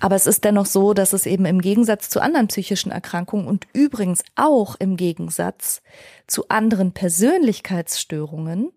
Aber 0.00 0.16
es 0.16 0.26
ist 0.26 0.42
dennoch 0.42 0.66
so, 0.66 0.92
dass 0.92 1.12
es 1.12 1.24
eben 1.24 1.44
im 1.44 1.60
Gegensatz 1.60 2.08
zu 2.08 2.20
anderen 2.20 2.48
psychischen 2.48 2.90
Erkrankungen 2.90 3.46
und 3.46 3.68
übrigens 3.74 4.24
auch 4.34 4.74
im 4.80 4.96
Gegensatz 4.96 5.82
zu 6.26 6.48
anderen 6.48 6.90
Persönlichkeitsstörungen 6.90 8.72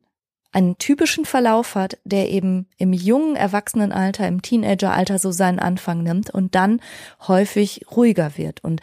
einen 0.52 0.78
typischen 0.78 1.26
Verlauf 1.26 1.74
hat, 1.74 1.98
der 2.04 2.30
eben 2.30 2.68
im 2.78 2.94
jungen 2.94 3.36
Erwachsenenalter, 3.36 4.28
im 4.28 4.44
Teenageralter 4.44 5.18
so 5.18 5.32
seinen 5.32 5.58
Anfang 5.58 6.04
nimmt 6.04 6.30
und 6.30 6.54
dann 6.54 6.82
häufig 7.28 7.86
ruhiger 7.96 8.38
wird. 8.38 8.64
Und 8.64 8.82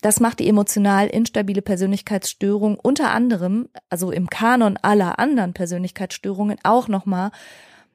das 0.00 0.20
macht 0.20 0.38
die 0.38 0.48
emotional 0.48 1.08
instabile 1.08 1.62
Persönlichkeitsstörung 1.62 2.78
unter 2.78 3.10
anderem, 3.10 3.68
also 3.88 4.12
im 4.12 4.30
Kanon 4.30 4.76
aller 4.76 5.18
anderen 5.18 5.54
Persönlichkeitsstörungen 5.54 6.58
auch 6.62 6.88
nochmal, 6.88 7.30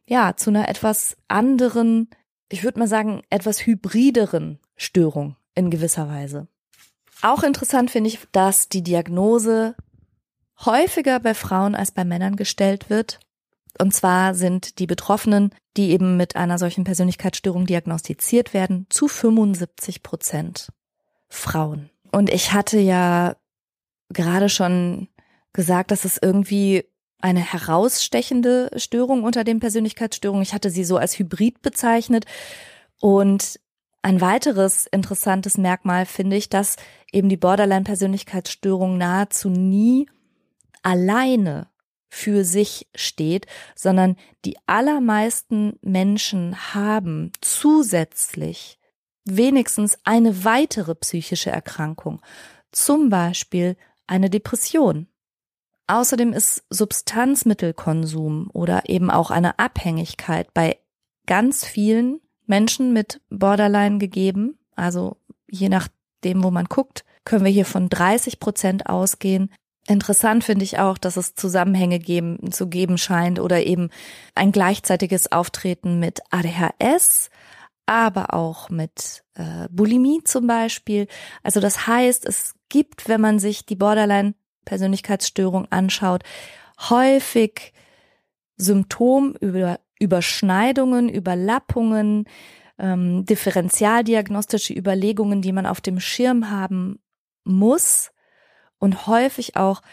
ja, 0.06 0.36
zu 0.36 0.50
einer 0.50 0.68
etwas 0.68 1.16
anderen, 1.30 2.10
ich 2.50 2.64
würde 2.64 2.80
mal 2.80 2.88
sagen, 2.88 3.22
etwas 3.30 3.66
hybrideren 3.66 4.60
Störung 4.76 5.38
in 5.56 5.70
gewisser 5.70 6.10
Weise. 6.10 6.48
Auch 7.22 7.44
interessant 7.44 7.90
finde 7.90 8.10
ich, 8.10 8.20
dass 8.34 8.68
die 8.68 8.84
Diagnose 8.84 9.76
häufiger 10.66 11.22
bei 11.22 11.34
Frauen 11.34 11.74
als 11.74 11.92
bei 11.92 12.04
Männern 12.04 12.36
gestellt 12.36 12.90
wird. 12.90 13.20
Und 13.80 13.94
zwar 13.94 14.36
sind 14.36 14.80
die 14.80 14.88
Betroffenen, 14.88 15.56
die 15.78 15.92
eben 15.92 16.18
mit 16.18 16.36
einer 16.36 16.60
solchen 16.60 16.84
Persönlichkeitsstörung 16.84 17.66
diagnostiziert 17.66 18.54
werden, 18.54 18.88
zu 18.90 19.08
75 19.08 20.04
Prozent 20.04 20.68
Frauen. 21.30 21.90
Und 22.14 22.30
ich 22.30 22.54
hatte 22.54 22.80
ja 22.80 23.36
gerade 24.10 24.48
schon 24.48 25.08
gesagt, 25.52 25.90
dass 25.90 26.06
es 26.06 26.20
irgendwie 26.22 26.86
eine 27.20 27.40
herausstechende 27.40 28.70
Störung 28.76 29.24
unter 29.24 29.44
den 29.44 29.60
Persönlichkeitsstörungen. 29.60 30.44
Ich 30.44 30.54
hatte 30.54 30.70
sie 30.70 30.84
so 30.84 30.98
als 30.98 31.18
Hybrid 31.18 31.64
bezeichnet. 31.64 32.26
Und 33.00 33.60
Ein 34.06 34.20
weiteres 34.20 34.86
interessantes 34.86 35.58
Merkmal 35.58 36.06
finde 36.06 36.36
ich, 36.36 36.50
dass 36.50 36.76
eben 37.14 37.30
die 37.30 37.38
Borderline-Persönlichkeitsstörung 37.38 38.98
nahezu 38.98 39.50
nie 39.50 40.10
alleine 40.82 41.70
für 42.10 42.44
sich 42.44 42.90
steht, 42.94 43.48
sondern 43.76 44.18
die 44.44 44.58
allermeisten 44.68 45.80
Menschen 45.82 46.74
haben 46.74 47.32
zusätzlich 47.40 48.78
wenigstens 49.26 49.98
eine 50.04 50.44
weitere 50.44 50.96
psychische 50.96 51.50
Erkrankung, 51.50 52.22
zum 52.72 53.10
Beispiel 53.10 53.78
eine 54.08 54.30
Depression. 54.30 55.08
Außerdem 55.88 56.34
ist 56.34 56.64
Substanzmittelkonsum 56.70 58.50
oder 58.54 58.90
eben 58.90 59.12
auch 59.12 59.32
eine 59.32 59.60
Abhängigkeit 59.60 60.54
bei 60.54 60.78
ganz 61.26 61.66
vielen 61.66 62.22
Menschen 62.46 62.94
mit 62.94 63.22
Borderline 63.30 63.98
gegeben. 63.98 64.58
Also 64.76 65.18
je 65.50 65.70
nachdem, 65.70 66.44
wo 66.44 66.52
man 66.52 66.66
guckt, 66.66 67.04
können 67.26 67.46
wir 67.46 67.52
hier 67.52 67.66
von 67.66 67.90
30 67.90 68.40
Prozent 68.40 68.88
ausgehen. 68.88 69.52
Interessant 69.88 70.46
finde 70.46 70.64
ich 70.64 70.80
auch, 70.80 70.98
dass 70.98 71.18
es 71.18 71.36
Zusammenhänge 71.36 72.00
geben, 72.00 72.52
zu 72.52 72.68
geben 72.68 72.98
scheint 72.98 73.40
oder 73.40 73.66
eben 73.66 73.90
ein 74.36 74.54
gleichzeitiges 74.54 75.32
Auftreten 75.32 76.00
mit 76.00 76.22
ADHS, 76.32 77.30
aber 77.94 78.34
auch 78.34 78.70
mit 78.72 79.24
äh, 79.36 79.70
Bulimie 79.70 80.24
zum 80.24 80.48
Beispiel. 80.48 81.06
Also 81.44 81.60
das 81.60 81.86
heißt, 81.86 82.26
es 82.26 82.56
gibt, 82.70 83.08
wenn 83.08 83.22
man 83.22 83.38
sich 83.38 83.68
die 83.68 83.76
Borderline-Persönlichkeitsstörung 83.76 85.72
anschaut, 85.72 86.24
häufig 86.90 87.72
Symptomüberschneidungen, 88.58 91.08
Überlappungen, 91.08 92.26
ähm, 92.80 93.26
differentialdiagnostische 93.26 94.74
Überlegungen, 94.74 95.44
die 95.44 95.52
man 95.52 95.68
auf 95.68 95.80
dem 95.80 96.00
Schirm 96.00 96.50
haben 96.50 96.98
muss 97.44 98.10
und 98.80 99.06
häufig 99.06 99.56
auch 99.56 99.84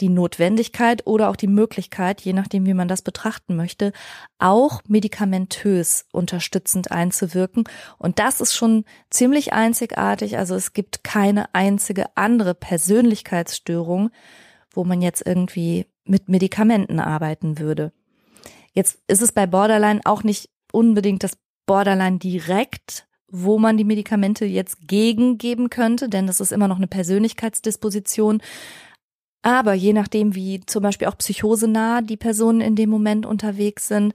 die 0.00 0.08
Notwendigkeit 0.08 1.06
oder 1.06 1.28
auch 1.30 1.36
die 1.36 1.46
Möglichkeit, 1.46 2.20
je 2.20 2.32
nachdem, 2.32 2.66
wie 2.66 2.74
man 2.74 2.88
das 2.88 3.02
betrachten 3.02 3.56
möchte, 3.56 3.92
auch 4.38 4.82
medikamentös 4.88 6.06
unterstützend 6.12 6.90
einzuwirken. 6.90 7.64
Und 7.98 8.18
das 8.18 8.40
ist 8.40 8.54
schon 8.54 8.84
ziemlich 9.10 9.52
einzigartig. 9.52 10.38
Also 10.38 10.54
es 10.54 10.72
gibt 10.72 11.04
keine 11.04 11.54
einzige 11.54 12.16
andere 12.16 12.54
Persönlichkeitsstörung, 12.54 14.10
wo 14.70 14.84
man 14.84 15.02
jetzt 15.02 15.26
irgendwie 15.26 15.86
mit 16.04 16.28
Medikamenten 16.28 16.98
arbeiten 16.98 17.58
würde. 17.58 17.92
Jetzt 18.72 18.98
ist 19.06 19.22
es 19.22 19.32
bei 19.32 19.46
Borderline 19.46 20.00
auch 20.04 20.24
nicht 20.24 20.48
unbedingt 20.72 21.22
das 21.22 21.36
Borderline 21.66 22.18
direkt 22.18 23.06
wo 23.32 23.58
man 23.58 23.78
die 23.78 23.84
Medikamente 23.84 24.44
jetzt 24.44 24.86
gegengeben 24.86 25.70
könnte, 25.70 26.10
denn 26.10 26.26
das 26.26 26.38
ist 26.38 26.52
immer 26.52 26.68
noch 26.68 26.76
eine 26.76 26.86
Persönlichkeitsdisposition. 26.86 28.42
Aber 29.42 29.74
je 29.74 29.92
nachdem, 29.92 30.34
wie 30.34 30.60
zum 30.66 30.82
Beispiel 30.82 31.08
auch 31.08 31.18
psychosenah 31.18 32.00
die 32.00 32.16
Personen 32.16 32.60
in 32.60 32.76
dem 32.76 32.88
Moment 32.90 33.26
unterwegs 33.26 33.88
sind 33.88 34.14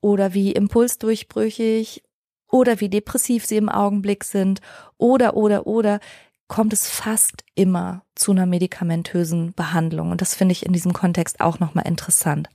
oder 0.00 0.34
wie 0.34 0.52
impulsdurchbrüchig 0.52 2.02
oder 2.50 2.80
wie 2.80 2.88
depressiv 2.88 3.46
sie 3.46 3.56
im 3.56 3.68
Augenblick 3.68 4.24
sind 4.24 4.60
oder, 4.98 5.36
oder, 5.36 5.66
oder, 5.66 6.00
kommt 6.46 6.72
es 6.72 6.88
fast 6.88 7.44
immer 7.54 8.04
zu 8.14 8.32
einer 8.32 8.46
medikamentösen 8.46 9.54
Behandlung. 9.54 10.10
Und 10.10 10.20
das 10.20 10.34
finde 10.34 10.52
ich 10.52 10.66
in 10.66 10.72
diesem 10.72 10.92
Kontext 10.92 11.40
auch 11.40 11.58
nochmal 11.58 11.86
interessant. 11.86 12.48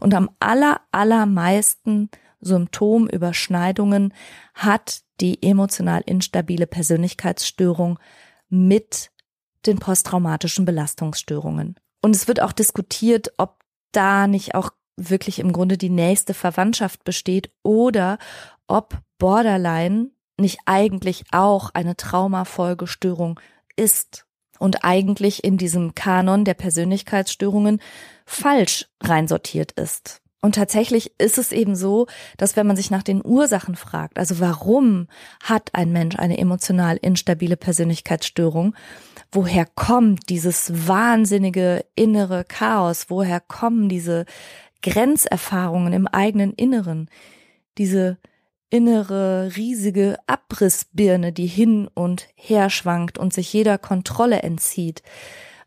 Und 0.00 0.14
am 0.14 0.30
aller, 0.40 0.80
allermeisten 0.90 2.10
Symptomüberschneidungen 2.40 4.12
hat 4.52 5.02
die 5.20 5.42
emotional 5.42 6.02
instabile 6.04 6.66
Persönlichkeitsstörung 6.66 7.98
mit 8.48 9.10
den 9.66 9.78
posttraumatischen 9.78 10.64
Belastungsstörungen. 10.64 11.76
Und 12.02 12.14
es 12.14 12.28
wird 12.28 12.40
auch 12.40 12.52
diskutiert, 12.52 13.32
ob 13.38 13.60
da 13.92 14.26
nicht 14.26 14.54
auch 14.54 14.70
wirklich 14.96 15.38
im 15.38 15.52
Grunde 15.52 15.78
die 15.78 15.90
nächste 15.90 16.34
Verwandtschaft 16.34 17.04
besteht 17.04 17.50
oder 17.62 18.18
ob 18.66 18.98
Borderline 19.18 20.10
nicht 20.38 20.58
eigentlich 20.66 21.24
auch 21.32 21.70
eine 21.74 21.96
Traumafolgestörung 21.96 23.40
ist 23.76 24.26
und 24.58 24.84
eigentlich 24.84 25.44
in 25.44 25.58
diesem 25.58 25.94
Kanon 25.94 26.44
der 26.44 26.54
Persönlichkeitsstörungen 26.54 27.80
falsch 28.26 28.86
reinsortiert 29.02 29.72
ist. 29.72 30.20
Und 30.40 30.56
tatsächlich 30.56 31.18
ist 31.18 31.38
es 31.38 31.52
eben 31.52 31.74
so, 31.74 32.06
dass 32.36 32.54
wenn 32.54 32.66
man 32.66 32.76
sich 32.76 32.90
nach 32.90 33.02
den 33.02 33.24
Ursachen 33.24 33.76
fragt, 33.76 34.18
also 34.18 34.40
warum 34.40 35.08
hat 35.42 35.70
ein 35.72 35.90
Mensch 35.90 36.16
eine 36.16 36.36
emotional 36.36 36.98
instabile 36.98 37.56
Persönlichkeitsstörung, 37.56 38.74
woher 39.34 39.66
kommt 39.66 40.28
dieses 40.28 40.88
wahnsinnige 40.88 41.84
innere 41.94 42.44
Chaos, 42.44 43.06
woher 43.08 43.40
kommen 43.40 43.88
diese 43.88 44.26
Grenzerfahrungen 44.82 45.92
im 45.92 46.06
eigenen 46.06 46.52
Inneren, 46.52 47.08
diese 47.78 48.18
innere 48.70 49.52
riesige 49.56 50.18
Abrissbirne, 50.26 51.32
die 51.32 51.46
hin 51.46 51.88
und 51.94 52.28
her 52.34 52.70
schwankt 52.70 53.18
und 53.18 53.32
sich 53.32 53.52
jeder 53.52 53.78
Kontrolle 53.78 54.42
entzieht. 54.42 55.02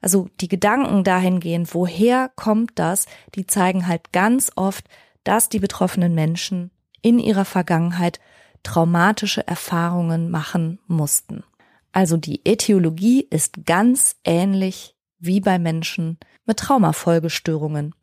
Also 0.01 0.30
die 0.41 0.47
Gedanken 0.47 1.03
dahingehend, 1.03 1.73
woher 1.73 2.30
kommt 2.36 2.71
das, 2.75 3.06
die 3.36 3.47
zeigen 3.47 3.88
halt 3.88 4.12
ganz 4.12 4.51
oft, 4.56 4.86
dass 5.23 5.49
die 5.49 5.60
betroffenen 5.60 6.13
Menschen 6.13 6.71
in 7.01 7.19
ihrer 7.19 7.45
Vergangenheit 7.45 8.19
traumatische 8.63 9.47
Erfahrungen 9.47 10.30
machen 10.30 10.80
mussten. 10.88 11.43
Also 11.97 12.15
die 12.15 12.45
Äthiologie 12.45 13.25
ist 13.27 13.65
ganz 13.65 14.17
ähnlich 14.23 14.95
wie 15.17 15.39
bei 15.39 15.57
Menschen 15.57 16.19
mit 16.45 16.57
Traumafolgestörungen. 16.57 17.95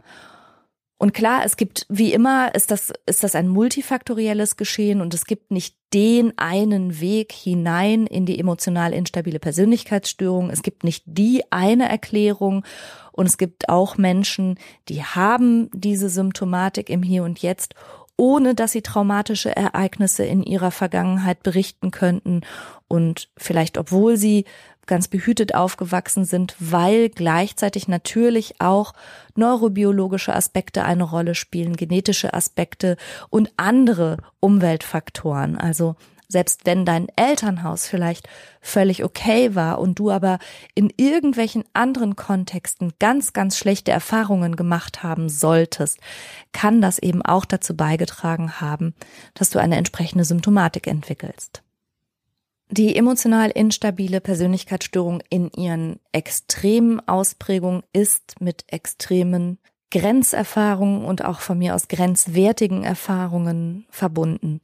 Und 0.99 1.15
klar, 1.15 1.43
es 1.45 1.57
gibt, 1.57 1.87
wie 1.89 2.13
immer, 2.13 2.53
ist 2.57 2.73
das, 2.73 2.93
ist 3.07 3.23
das 3.23 3.37
ein 3.37 3.47
multifaktorielles 3.47 4.57
Geschehen 4.57 5.01
und 5.01 5.15
es 5.15 5.27
gibt 5.27 5.53
nicht 5.53 5.77
den 5.93 6.37
einen 6.37 6.99
Weg 6.99 7.31
hinein 7.31 8.09
in 8.09 8.27
die 8.27 8.41
emotional 8.41 8.93
instabile 8.93 9.39
Persönlichkeitsstörung. 9.39 10.51
Es 10.51 10.63
gibt 10.63 10.83
nicht 10.83 11.05
die 11.07 11.45
eine 11.53 11.89
Erklärung 11.89 12.65
und 13.13 13.27
es 13.27 13.39
gibt 13.39 13.69
auch 13.69 13.97
Menschen, 13.97 14.59
die 14.89 15.05
haben 15.05 15.71
diese 15.73 16.09
Symptomatik 16.09 16.91
im 16.91 17.05
Hier 17.05 17.23
und 17.23 17.39
Jetzt 17.43 17.77
ohne 18.17 18.55
dass 18.55 18.73
sie 18.73 18.83
traumatische 18.83 19.55
Ereignisse 19.55 20.25
in 20.25 20.43
ihrer 20.43 20.71
Vergangenheit 20.71 21.43
berichten 21.43 21.91
könnten 21.91 22.43
und 22.89 23.29
vielleicht 23.37 23.77
obwohl 23.79 24.17
sie 24.17 24.45
ganz 24.87 25.09
behütet 25.09 25.55
aufgewachsen 25.55 26.25
sind, 26.25 26.55
weil 26.59 27.09
gleichzeitig 27.09 27.89
natürlich 27.89 28.61
auch 28.61 28.93
neurobiologische 29.35 30.35
Aspekte 30.35 30.85
eine 30.85 31.05
Rolle 31.05 31.35
spielen, 31.35 31.77
genetische 31.77 32.35
Aspekte 32.35 32.97
und 33.31 33.51
andere 33.57 34.19
Umweltfaktoren. 34.41 35.57
Also 35.57 35.97
selbst 36.35 36.67
wenn 36.67 36.85
dein 36.85 37.07
Elternhaus 37.15 37.87
vielleicht 37.87 38.29
völlig 38.61 39.05
okay 39.05 39.55
war 39.55 39.79
und 39.79 40.01
du 40.01 40.11
aber 40.11 40.41
in 40.75 40.93
irgendwelchen 40.97 41.63
anderen 41.75 42.17
Kontexten 42.17 42.93
ganz, 42.99 43.33
ganz 43.33 43.57
schlechte 43.57 43.93
Erfahrungen 43.93 44.57
gemacht 44.57 45.05
haben 45.05 45.29
solltest, 45.29 46.01
kann 46.53 46.81
das 46.81 46.99
eben 46.99 47.23
auch 47.23 47.45
dazu 47.45 47.77
beigetragen 47.77 48.61
haben, 48.61 48.95
dass 49.35 49.51
du 49.51 49.61
eine 49.61 49.77
entsprechende 49.77 50.25
Symptomatik 50.25 50.89
entwickelst. 50.89 51.63
Die 52.69 52.97
emotional 52.97 53.51
instabile 53.51 54.21
Persönlichkeitsstörung 54.21 55.23
in 55.31 55.53
ihren 55.53 56.01
extremen 56.11 57.07
Ausprägungen 57.07 57.85
ist 57.93 58.41
mit 58.41 58.65
extremen 58.67 59.59
Grenzerfahrungen 59.93 61.05
und 61.05 61.25
auch 61.25 61.39
von 61.39 61.59
mir 61.59 61.77
aus 61.77 61.87
grenzwertigen 61.87 62.83
Erfahrungen 62.83 63.87
verbunden. 63.89 64.61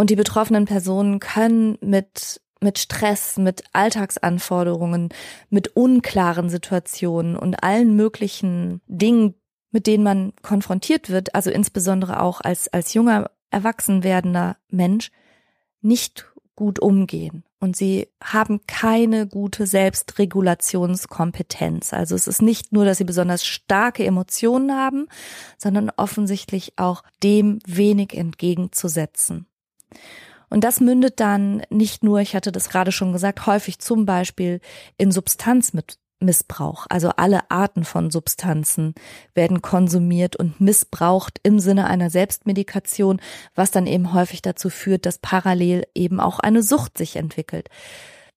Und 0.00 0.08
die 0.08 0.16
betroffenen 0.16 0.64
Personen 0.64 1.20
können 1.20 1.76
mit 1.82 2.40
mit 2.62 2.78
Stress, 2.78 3.36
mit 3.36 3.64
Alltagsanforderungen, 3.72 5.10
mit 5.50 5.76
unklaren 5.76 6.48
Situationen 6.48 7.36
und 7.36 7.62
allen 7.62 7.94
möglichen 7.96 8.80
Dingen, 8.86 9.34
mit 9.72 9.86
denen 9.86 10.02
man 10.02 10.32
konfrontiert 10.40 11.10
wird, 11.10 11.34
also 11.34 11.50
insbesondere 11.50 12.22
auch 12.22 12.40
als, 12.40 12.72
als 12.72 12.94
junger, 12.94 13.30
erwachsen 13.50 14.02
werdender 14.02 14.56
Mensch, 14.70 15.10
nicht 15.82 16.32
gut 16.56 16.78
umgehen. 16.78 17.44
Und 17.58 17.76
sie 17.76 18.08
haben 18.24 18.62
keine 18.66 19.26
gute 19.26 19.66
Selbstregulationskompetenz. 19.66 21.92
Also 21.92 22.14
es 22.14 22.26
ist 22.26 22.40
nicht 22.40 22.72
nur, 22.72 22.86
dass 22.86 22.96
sie 22.96 23.04
besonders 23.04 23.44
starke 23.44 24.06
Emotionen 24.06 24.72
haben, 24.72 25.08
sondern 25.58 25.90
offensichtlich 25.94 26.78
auch 26.78 27.02
dem 27.22 27.58
wenig 27.66 28.16
entgegenzusetzen. 28.16 29.46
Und 30.48 30.64
das 30.64 30.80
mündet 30.80 31.20
dann 31.20 31.62
nicht 31.70 32.02
nur, 32.02 32.20
ich 32.20 32.34
hatte 32.34 32.50
das 32.50 32.68
gerade 32.68 32.90
schon 32.90 33.12
gesagt, 33.12 33.46
häufig 33.46 33.78
zum 33.78 34.04
Beispiel 34.04 34.60
in 34.98 35.12
Substanzmittel 35.12 35.96
Missbrauch. 36.20 36.86
Also 36.88 37.10
alle 37.16 37.50
Arten 37.50 37.84
von 37.84 38.10
Substanzen 38.10 38.94
werden 39.34 39.62
konsumiert 39.62 40.36
und 40.36 40.60
missbraucht 40.60 41.40
im 41.42 41.58
Sinne 41.58 41.86
einer 41.86 42.10
Selbstmedikation, 42.10 43.20
was 43.54 43.70
dann 43.70 43.86
eben 43.86 44.12
häufig 44.12 44.42
dazu 44.42 44.70
führt, 44.70 45.06
dass 45.06 45.18
parallel 45.18 45.86
eben 45.94 46.20
auch 46.20 46.38
eine 46.38 46.62
Sucht 46.62 46.98
sich 46.98 47.16
entwickelt. 47.16 47.68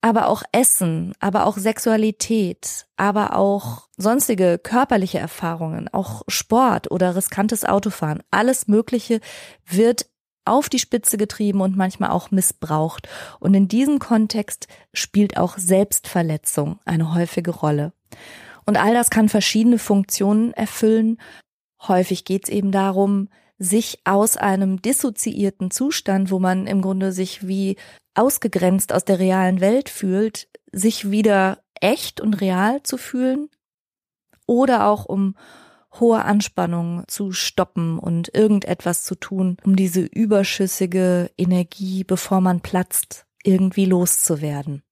Aber 0.01 0.27
auch 0.27 0.43
Essen, 0.51 1.13
aber 1.19 1.45
auch 1.45 1.57
Sexualität, 1.57 2.87
aber 2.97 3.37
auch 3.37 3.87
sonstige 3.95 4.59
körperliche 4.59 5.19
Erfahrungen, 5.19 5.87
auch 5.87 6.23
Sport 6.27 6.91
oder 6.91 7.15
riskantes 7.15 7.63
Autofahren, 7.63 8.21
alles 8.29 8.67
Mögliche 8.67 9.21
wird 9.65 10.07
auf 10.45 10.69
die 10.69 10.79
Spitze 10.79 11.17
getrieben 11.17 11.61
und 11.61 11.77
manchmal 11.77 12.11
auch 12.11 12.31
missbraucht. 12.31 13.07
Und 13.39 13.53
in 13.53 13.67
diesem 13.67 13.99
Kontext 13.99 14.67
spielt 14.93 15.37
auch 15.37 15.57
Selbstverletzung 15.57 16.79
eine 16.85 17.13
häufige 17.13 17.51
Rolle. 17.51 17.93
Und 18.65 18.77
all 18.77 18.93
das 18.93 19.09
kann 19.09 19.29
verschiedene 19.29 19.77
Funktionen 19.77 20.53
erfüllen. 20.53 21.17
Häufig 21.87 22.25
geht 22.25 22.45
es 22.45 22.49
eben 22.49 22.71
darum, 22.71 23.29
sich 23.57 23.99
aus 24.05 24.37
einem 24.37 24.81
dissoziierten 24.81 25.71
Zustand, 25.71 26.31
wo 26.31 26.39
man 26.39 26.67
im 26.67 26.81
Grunde 26.81 27.11
sich 27.11 27.47
wie 27.47 27.77
ausgegrenzt 28.15 28.93
aus 28.93 29.05
der 29.05 29.19
realen 29.19 29.61
Welt 29.61 29.89
fühlt, 29.89 30.47
sich 30.71 31.11
wieder 31.11 31.59
echt 31.79 32.21
und 32.21 32.35
real 32.35 32.83
zu 32.83 32.97
fühlen. 32.97 33.49
Oder 34.45 34.87
auch 34.87 35.05
um 35.05 35.35
hohe 35.99 36.23
Anspannung 36.23 37.03
zu 37.07 37.31
stoppen 37.31 37.99
und 37.99 38.33
irgendetwas 38.33 39.03
zu 39.03 39.15
tun, 39.15 39.57
um 39.63 39.75
diese 39.75 40.01
überschüssige 40.01 41.29
Energie, 41.37 42.03
bevor 42.03 42.41
man 42.41 42.61
platzt, 42.61 43.25
irgendwie 43.43 43.85
loszuwerden. 43.85 44.83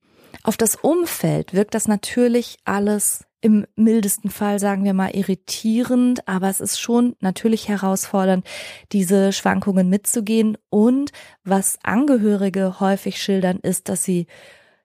Auf 0.44 0.58
das 0.58 0.76
Umfeld 0.76 1.54
wirkt 1.54 1.76
das 1.76 1.88
natürlich 1.88 2.58
alles 2.66 3.26
im 3.42 3.66
mildesten 3.76 4.30
Fall, 4.30 4.60
sagen 4.60 4.84
wir 4.84 4.94
mal, 4.94 5.16
irritierend, 5.16 6.28
aber 6.28 6.50
es 6.50 6.60
ist 6.60 6.80
schon 6.80 7.16
natürlich 7.20 7.68
herausfordernd, 7.68 8.46
diese 8.92 9.34
Schwankungen 9.34 9.90
mitzugehen. 9.90 10.58
Und 10.70 11.12
was 11.44 11.80
Angehörige 11.84 12.80
häufig 12.80 13.22
schildern, 13.22 13.58
ist, 13.58 13.90
dass 13.90 14.04
sie 14.04 14.28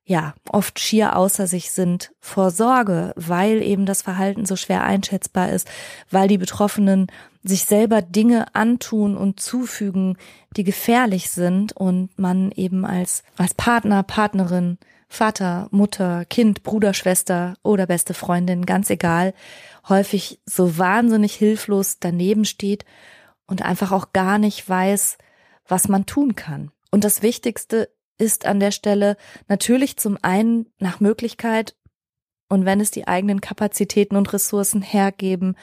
ja, 0.08 0.34
oft 0.48 0.78
schier 0.78 1.16
außer 1.16 1.48
sich 1.48 1.72
sind 1.72 2.12
vor 2.20 2.52
Sorge, 2.52 3.12
weil 3.16 3.60
eben 3.60 3.86
das 3.86 4.02
Verhalten 4.02 4.46
so 4.46 4.54
schwer 4.54 4.84
einschätzbar 4.84 5.50
ist, 5.50 5.68
weil 6.10 6.28
die 6.28 6.38
Betroffenen 6.38 7.08
sich 7.42 7.64
selber 7.64 8.02
Dinge 8.02 8.54
antun 8.54 9.16
und 9.16 9.40
zufügen, 9.40 10.16
die 10.56 10.62
gefährlich 10.62 11.30
sind 11.30 11.72
und 11.72 12.16
man 12.18 12.52
eben 12.52 12.84
als, 12.84 13.24
als 13.36 13.54
Partner, 13.54 14.04
Partnerin, 14.04 14.78
Vater, 15.08 15.66
Mutter, 15.72 16.24
Kind, 16.24 16.62
Bruder, 16.62 16.94
Schwester 16.94 17.54
oder 17.64 17.86
beste 17.86 18.14
Freundin, 18.14 18.64
ganz 18.64 18.90
egal, 18.90 19.34
häufig 19.88 20.40
so 20.46 20.78
wahnsinnig 20.78 21.34
hilflos 21.34 21.98
daneben 21.98 22.44
steht 22.44 22.84
und 23.48 23.62
einfach 23.62 23.90
auch 23.90 24.12
gar 24.12 24.38
nicht 24.38 24.68
weiß, 24.68 25.18
was 25.66 25.88
man 25.88 26.06
tun 26.06 26.36
kann. 26.36 26.70
Und 26.92 27.02
das 27.02 27.22
Wichtigste 27.22 27.88
ist 28.18 28.46
an 28.46 28.60
der 28.60 28.70
Stelle 28.70 29.16
natürlich 29.48 29.96
zum 29.96 30.18
einen 30.22 30.66
nach 30.78 31.00
Möglichkeit 31.00 31.76
und 32.48 32.64
wenn 32.64 32.80
es 32.80 32.90
die 32.90 33.08
eigenen 33.08 33.40
Kapazitäten 33.40 34.16
und 34.16 34.32
Ressourcen 34.32 34.82
hergeben, 34.82 35.56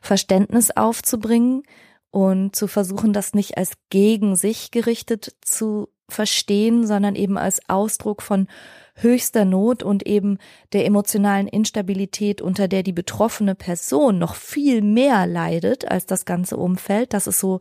Verständnis 0.00 0.70
aufzubringen 0.70 1.62
und 2.10 2.56
zu 2.56 2.66
versuchen, 2.66 3.12
das 3.12 3.34
nicht 3.34 3.56
als 3.56 3.72
gegen 3.90 4.36
sich 4.36 4.70
gerichtet 4.70 5.36
zu 5.40 5.88
verstehen, 6.08 6.86
sondern 6.86 7.16
eben 7.16 7.36
als 7.36 7.68
Ausdruck 7.68 8.22
von 8.22 8.48
höchster 8.94 9.44
Not 9.44 9.82
und 9.82 10.06
eben 10.06 10.38
der 10.72 10.86
emotionalen 10.86 11.48
Instabilität, 11.48 12.40
unter 12.40 12.68
der 12.68 12.82
die 12.82 12.92
betroffene 12.92 13.54
Person 13.54 14.18
noch 14.18 14.34
viel 14.36 14.82
mehr 14.82 15.26
leidet 15.26 15.90
als 15.90 16.06
das 16.06 16.24
ganze 16.24 16.56
Umfeld. 16.56 17.12
Das 17.12 17.26
ist 17.26 17.40
so 17.40 17.60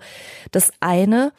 das 0.52 0.72
eine. 0.80 1.34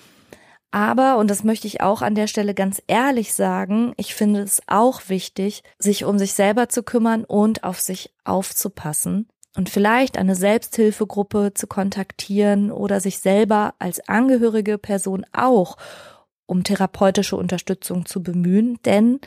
Aber, 0.70 1.18
und 1.18 1.30
das 1.30 1.44
möchte 1.44 1.66
ich 1.66 1.80
auch 1.80 2.02
an 2.02 2.14
der 2.14 2.26
Stelle 2.26 2.54
ganz 2.54 2.82
ehrlich 2.86 3.32
sagen, 3.34 3.94
ich 3.96 4.14
finde 4.14 4.40
es 4.40 4.62
auch 4.66 5.08
wichtig, 5.08 5.62
sich 5.78 6.04
um 6.04 6.18
sich 6.18 6.34
selber 6.34 6.68
zu 6.68 6.82
kümmern 6.82 7.24
und 7.24 7.64
auf 7.64 7.80
sich 7.80 8.12
aufzupassen 8.24 9.28
und 9.56 9.70
vielleicht 9.70 10.18
eine 10.18 10.34
Selbsthilfegruppe 10.34 11.54
zu 11.54 11.66
kontaktieren 11.66 12.70
oder 12.70 13.00
sich 13.00 13.20
selber 13.20 13.74
als 13.78 14.06
angehörige 14.08 14.78
Person 14.78 15.24
auch 15.32 15.76
um 16.46 16.62
therapeutische 16.62 17.36
Unterstützung 17.36 18.06
zu 18.06 18.22
bemühen, 18.22 18.78
denn 18.84 19.20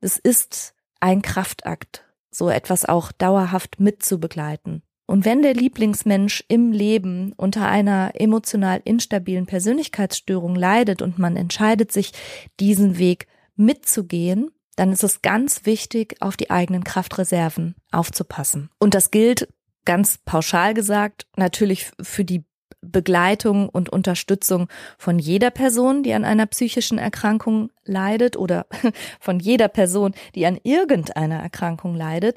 es 0.00 0.16
ist 0.18 0.74
ein 1.00 1.22
Kraftakt, 1.22 2.04
so 2.30 2.48
etwas 2.48 2.84
auch 2.84 3.12
dauerhaft 3.12 3.78
mitzubegleiten. 3.78 4.82
Und 5.06 5.24
wenn 5.24 5.42
der 5.42 5.54
Lieblingsmensch 5.54 6.44
im 6.48 6.72
Leben 6.72 7.32
unter 7.36 7.68
einer 7.68 8.12
emotional 8.14 8.80
instabilen 8.84 9.46
Persönlichkeitsstörung 9.46 10.54
leidet 10.54 11.02
und 11.02 11.18
man 11.18 11.36
entscheidet 11.36 11.92
sich, 11.92 12.12
diesen 12.58 12.98
Weg 12.98 13.26
mitzugehen, 13.56 14.50
dann 14.76 14.92
ist 14.92 15.04
es 15.04 15.22
ganz 15.22 15.66
wichtig, 15.66 16.16
auf 16.20 16.36
die 16.36 16.50
eigenen 16.50 16.84
Kraftreserven 16.84 17.74
aufzupassen. 17.92 18.70
Und 18.78 18.94
das 18.94 19.10
gilt 19.10 19.48
ganz 19.84 20.18
pauschal 20.24 20.74
gesagt 20.74 21.26
natürlich 21.36 21.90
für 22.00 22.24
die 22.24 22.44
Begleitung 22.80 23.68
und 23.68 23.88
Unterstützung 23.88 24.68
von 24.98 25.18
jeder 25.18 25.50
Person, 25.50 26.02
die 26.02 26.12
an 26.12 26.24
einer 26.24 26.46
psychischen 26.46 26.98
Erkrankung 26.98 27.70
leidet 27.84 28.36
oder 28.36 28.66
von 29.20 29.38
jeder 29.38 29.68
Person, 29.68 30.14
die 30.34 30.46
an 30.46 30.58
irgendeiner 30.62 31.40
Erkrankung 31.40 31.94
leidet. 31.94 32.36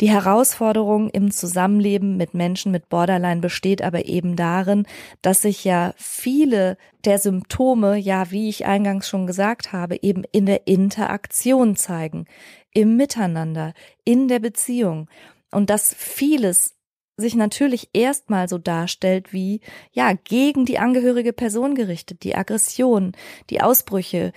Die 0.00 0.08
Herausforderung 0.08 1.10
im 1.10 1.30
Zusammenleben 1.30 2.16
mit 2.16 2.32
Menschen 2.32 2.72
mit 2.72 2.88
Borderline 2.88 3.40
besteht 3.40 3.82
aber 3.82 4.06
eben 4.06 4.34
darin, 4.34 4.86
dass 5.20 5.42
sich 5.42 5.62
ja 5.64 5.92
viele 5.96 6.78
der 7.04 7.18
Symptome, 7.18 7.96
ja, 7.96 8.30
wie 8.30 8.48
ich 8.48 8.64
eingangs 8.64 9.08
schon 9.08 9.26
gesagt 9.26 9.72
habe, 9.72 10.02
eben 10.02 10.24
in 10.32 10.46
der 10.46 10.66
Interaktion 10.66 11.76
zeigen, 11.76 12.24
im 12.72 12.96
Miteinander, 12.96 13.74
in 14.04 14.28
der 14.28 14.38
Beziehung. 14.38 15.08
Und 15.50 15.68
dass 15.68 15.94
vieles 15.94 16.76
sich 17.20 17.34
natürlich 17.34 17.90
erstmal 17.92 18.48
so 18.48 18.56
darstellt 18.56 19.34
wie, 19.34 19.60
ja, 19.92 20.14
gegen 20.14 20.64
die 20.64 20.78
angehörige 20.78 21.34
Person 21.34 21.74
gerichtet, 21.74 22.24
die 22.24 22.34
Aggression, 22.34 23.12
die 23.50 23.60
Ausbrüche, 23.60 24.32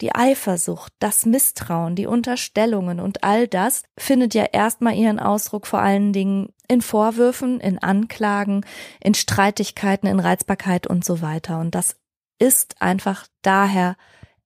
die 0.00 0.14
Eifersucht, 0.14 0.92
das 0.98 1.26
Misstrauen, 1.26 1.96
die 1.96 2.06
Unterstellungen 2.06 3.00
und 3.00 3.24
all 3.24 3.48
das 3.48 3.82
findet 3.96 4.34
ja 4.34 4.44
erstmal 4.44 4.94
ihren 4.94 5.18
Ausdruck 5.18 5.66
vor 5.66 5.80
allen 5.80 6.12
Dingen 6.12 6.52
in 6.68 6.82
Vorwürfen, 6.82 7.60
in 7.60 7.78
Anklagen, 7.78 8.64
in 9.02 9.14
Streitigkeiten, 9.14 10.08
in 10.08 10.20
Reizbarkeit 10.20 10.86
und 10.86 11.04
so 11.04 11.22
weiter. 11.22 11.60
Und 11.60 11.74
das 11.74 11.96
ist 12.38 12.82
einfach 12.82 13.26
daher 13.42 13.96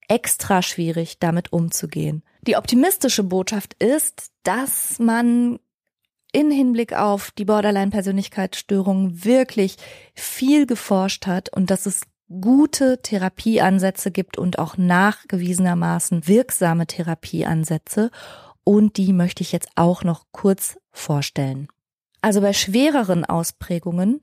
extra 0.08 0.62
schwierig, 0.62 1.18
damit 1.18 1.52
umzugehen. 1.52 2.22
Die 2.42 2.56
optimistische 2.56 3.24
Botschaft 3.24 3.74
ist, 3.82 4.30
dass 4.42 4.98
man 4.98 5.58
in 6.32 6.50
Hinblick 6.50 6.92
auf 6.92 7.32
die 7.32 7.44
Borderline-Persönlichkeitsstörung 7.44 9.24
wirklich 9.24 9.76
viel 10.14 10.66
geforscht 10.66 11.26
hat 11.26 11.52
und 11.52 11.70
dass 11.70 11.86
es 11.86 12.02
gute 12.40 13.00
Therapieansätze 13.02 14.10
gibt 14.10 14.38
und 14.38 14.58
auch 14.58 14.76
nachgewiesenermaßen 14.76 16.28
wirksame 16.28 16.86
Therapieansätze. 16.86 18.10
Und 18.62 18.96
die 18.96 19.12
möchte 19.12 19.42
ich 19.42 19.52
jetzt 19.52 19.68
auch 19.74 20.04
noch 20.04 20.26
kurz 20.32 20.78
vorstellen. 20.92 21.68
Also 22.20 22.40
bei 22.40 22.52
schwereren 22.52 23.24
Ausprägungen, 23.24 24.20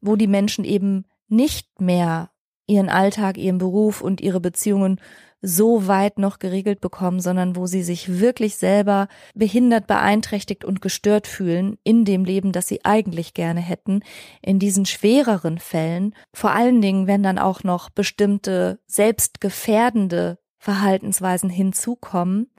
wo 0.00 0.16
die 0.16 0.26
Menschen 0.26 0.64
eben 0.64 1.04
nicht 1.28 1.80
mehr 1.80 2.30
ihren 2.66 2.88
Alltag, 2.88 3.36
ihren 3.36 3.58
Beruf 3.58 4.00
und 4.00 4.20
ihre 4.20 4.40
Beziehungen 4.40 5.00
so 5.46 5.86
weit 5.86 6.18
noch 6.18 6.38
geregelt 6.38 6.80
bekommen, 6.80 7.20
sondern 7.20 7.54
wo 7.54 7.66
sie 7.66 7.82
sich 7.82 8.20
wirklich 8.20 8.56
selber 8.56 9.08
behindert, 9.34 9.86
beeinträchtigt 9.86 10.64
und 10.64 10.80
gestört 10.80 11.26
fühlen 11.26 11.76
in 11.84 12.04
dem 12.04 12.24
Leben, 12.24 12.52
das 12.52 12.66
sie 12.66 12.84
eigentlich 12.84 13.34
gerne 13.34 13.60
hätten. 13.60 14.00
In 14.40 14.58
diesen 14.58 14.86
schwereren 14.86 15.58
Fällen, 15.58 16.14
vor 16.32 16.52
allen 16.52 16.80
Dingen, 16.80 17.06
wenn 17.06 17.22
dann 17.22 17.38
auch 17.38 17.62
noch 17.62 17.90
bestimmte 17.90 18.80
selbstgefährdende 18.86 20.38
Verhaltensweisen 20.58 21.50
hinzukommen, 21.50 22.50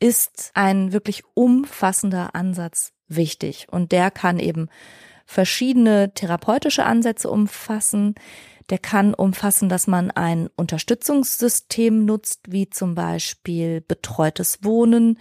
ist 0.00 0.50
ein 0.54 0.92
wirklich 0.92 1.22
umfassender 1.34 2.34
Ansatz 2.34 2.92
wichtig. 3.08 3.66
Und 3.70 3.92
der 3.92 4.10
kann 4.10 4.38
eben 4.38 4.68
verschiedene 5.26 6.12
therapeutische 6.14 6.84
Ansätze 6.84 7.30
umfassen. 7.30 8.14
Der 8.70 8.78
kann 8.78 9.14
umfassen, 9.14 9.68
dass 9.68 9.86
man 9.86 10.10
ein 10.10 10.48
Unterstützungssystem 10.56 12.04
nutzt, 12.04 12.40
wie 12.48 12.70
zum 12.70 12.94
Beispiel 12.94 13.80
betreutes 13.80 14.60
Wohnen, 14.62 15.18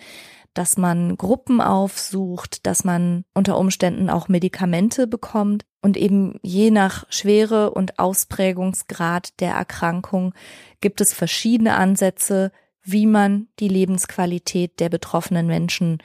dass 0.54 0.78
man 0.78 1.16
Gruppen 1.18 1.62
aufsucht, 1.62 2.66
dass 2.66 2.84
man 2.84 3.24
unter 3.34 3.58
Umständen 3.58 4.10
auch 4.10 4.28
Medikamente 4.28 5.08
bekommt 5.08 5.66
und 5.82 5.98
eben 5.98 6.40
je 6.44 6.72
nach 6.72 7.06
Schwere 7.10 7.72
und 7.72 8.00
Ausprägungsgrad 8.00 9.40
der 9.40 9.54
Erkrankung 9.54 10.34
gibt 10.82 11.02
es 11.02 11.14
verschiedene 11.14 11.76
Ansätze, 11.76 12.52
wie 12.84 13.06
man 13.06 13.48
die 13.60 13.68
Lebensqualität 13.68 14.80
der 14.80 14.90
betroffenen 14.90 15.48
Menschen 15.48 16.00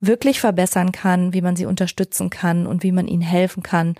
wirklich 0.00 0.40
verbessern 0.40 0.92
kann, 0.92 1.34
wie 1.34 1.42
man 1.42 1.56
sie 1.56 1.66
unterstützen 1.66 2.30
kann 2.30 2.66
und 2.66 2.82
wie 2.82 2.92
man 2.92 3.08
ihnen 3.08 3.22
helfen 3.22 3.62
kann, 3.62 3.96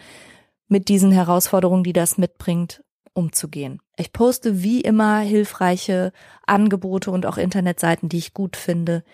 mit 0.70 0.88
diesen 0.88 1.12
Herausforderungen, 1.12 1.84
die 1.84 1.92
das 1.92 2.16
mitbringt, 2.16 2.82
umzugehen. 3.12 3.80
Ich 3.96 4.12
poste 4.12 4.62
wie 4.62 4.80
immer 4.80 5.18
hilfreiche 5.18 6.12
Angebote 6.46 7.10
und 7.10 7.26
auch 7.26 7.36
Internetseiten, 7.36 8.08
die 8.08 8.18
ich 8.18 8.34
gut 8.34 8.56
finde, 8.56 9.04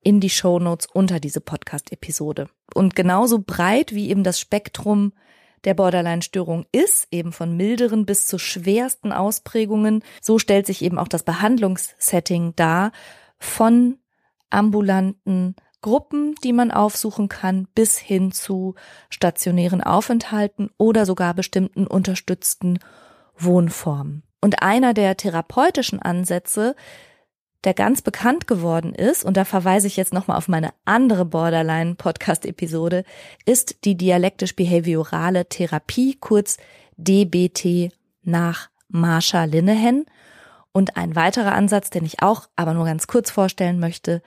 in 0.00 0.20
die 0.20 0.30
Show 0.30 0.58
Notes 0.58 0.88
unter 0.92 1.20
diese 1.20 1.40
Podcast-Episode. 1.40 2.48
Und 2.74 2.96
genauso 2.96 3.38
breit 3.38 3.94
wie 3.94 4.08
eben 4.08 4.24
das 4.24 4.40
Spektrum 4.40 5.12
der 5.64 5.74
Borderline-Störung 5.74 6.64
ist, 6.72 7.06
eben 7.12 7.32
von 7.32 7.56
milderen 7.56 8.06
bis 8.06 8.26
zu 8.26 8.38
schwersten 8.38 9.12
Ausprägungen, 9.12 10.02
so 10.20 10.38
stellt 10.38 10.66
sich 10.66 10.82
eben 10.82 10.98
auch 10.98 11.08
das 11.08 11.22
Behandlungssetting 11.22 12.54
dar, 12.56 12.90
von 13.38 13.98
ambulanten 14.50 15.56
Gruppen, 15.82 16.34
die 16.42 16.52
man 16.52 16.70
aufsuchen 16.70 17.28
kann, 17.28 17.68
bis 17.74 17.98
hin 17.98 18.32
zu 18.32 18.74
stationären 19.10 19.82
Aufenthalten 19.82 20.70
oder 20.78 21.04
sogar 21.04 21.34
bestimmten 21.34 21.86
unterstützten 21.86 22.78
Wohnformen. 23.36 24.22
Und 24.40 24.62
einer 24.62 24.94
der 24.94 25.16
therapeutischen 25.16 26.00
Ansätze, 26.00 26.74
der 27.64 27.74
ganz 27.74 28.02
bekannt 28.02 28.46
geworden 28.46 28.94
ist, 28.94 29.24
und 29.24 29.36
da 29.36 29.44
verweise 29.44 29.86
ich 29.86 29.96
jetzt 29.96 30.12
nochmal 30.12 30.36
auf 30.36 30.48
meine 30.48 30.70
andere 30.84 31.24
Borderline-Podcast-Episode, 31.24 33.04
ist 33.44 33.84
die 33.84 33.96
dialektisch-behaviorale 33.96 35.48
Therapie, 35.48 36.16
kurz 36.18 36.56
DBT 36.96 37.92
nach 38.22 38.70
Marsha 38.88 39.44
Linehan. 39.44 40.06
Und 40.72 40.96
ein 40.96 41.14
weiterer 41.14 41.52
Ansatz, 41.52 41.90
den 41.90 42.04
ich 42.04 42.22
auch 42.22 42.48
aber 42.56 42.74
nur 42.74 42.84
ganz 42.84 43.06
kurz 43.06 43.30
vorstellen 43.30 43.78
möchte, 43.78 44.22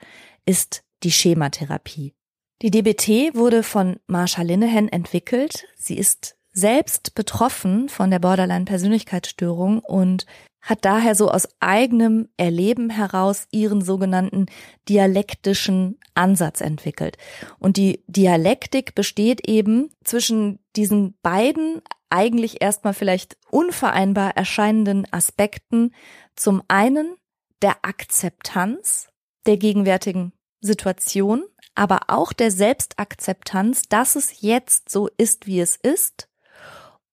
ist 0.46 0.84
die 1.02 1.10
Schematherapie. 1.10 2.14
Die 2.62 2.70
DBT 2.70 3.34
wurde 3.34 3.62
von 3.62 3.96
Marsha 4.06 4.42
Linehan 4.42 4.88
entwickelt. 4.88 5.66
Sie 5.76 5.98
ist 5.98 6.36
selbst 6.52 7.14
betroffen 7.14 7.90
von 7.90 8.10
der 8.10 8.18
Borderline-Persönlichkeitsstörung 8.18 9.80
und 9.80 10.24
hat 10.62 10.84
daher 10.84 11.14
so 11.14 11.30
aus 11.30 11.48
eigenem 11.60 12.28
Erleben 12.38 12.90
heraus 12.90 13.46
ihren 13.52 13.82
sogenannten 13.82 14.46
dialektischen 14.88 16.00
Ansatz 16.14 16.60
entwickelt. 16.60 17.18
Und 17.58 17.76
die 17.76 18.02
Dialektik 18.08 18.94
besteht 18.94 19.46
eben 19.46 19.90
zwischen 20.02 20.58
diesen 20.74 21.14
beiden 21.22 21.82
eigentlich 22.08 22.62
erstmal 22.62 22.94
vielleicht 22.94 23.36
unvereinbar 23.50 24.36
erscheinenden 24.36 25.06
Aspekten. 25.12 25.94
Zum 26.34 26.62
einen 26.68 27.16
der 27.62 27.76
Akzeptanz 27.82 29.08
der 29.46 29.58
gegenwärtigen 29.58 30.32
Situation, 30.66 31.44
aber 31.74 32.00
auch 32.08 32.32
der 32.32 32.50
Selbstakzeptanz, 32.50 33.82
dass 33.88 34.16
es 34.16 34.40
jetzt 34.40 34.90
so 34.90 35.08
ist, 35.16 35.46
wie 35.46 35.60
es 35.60 35.76
ist 35.76 36.28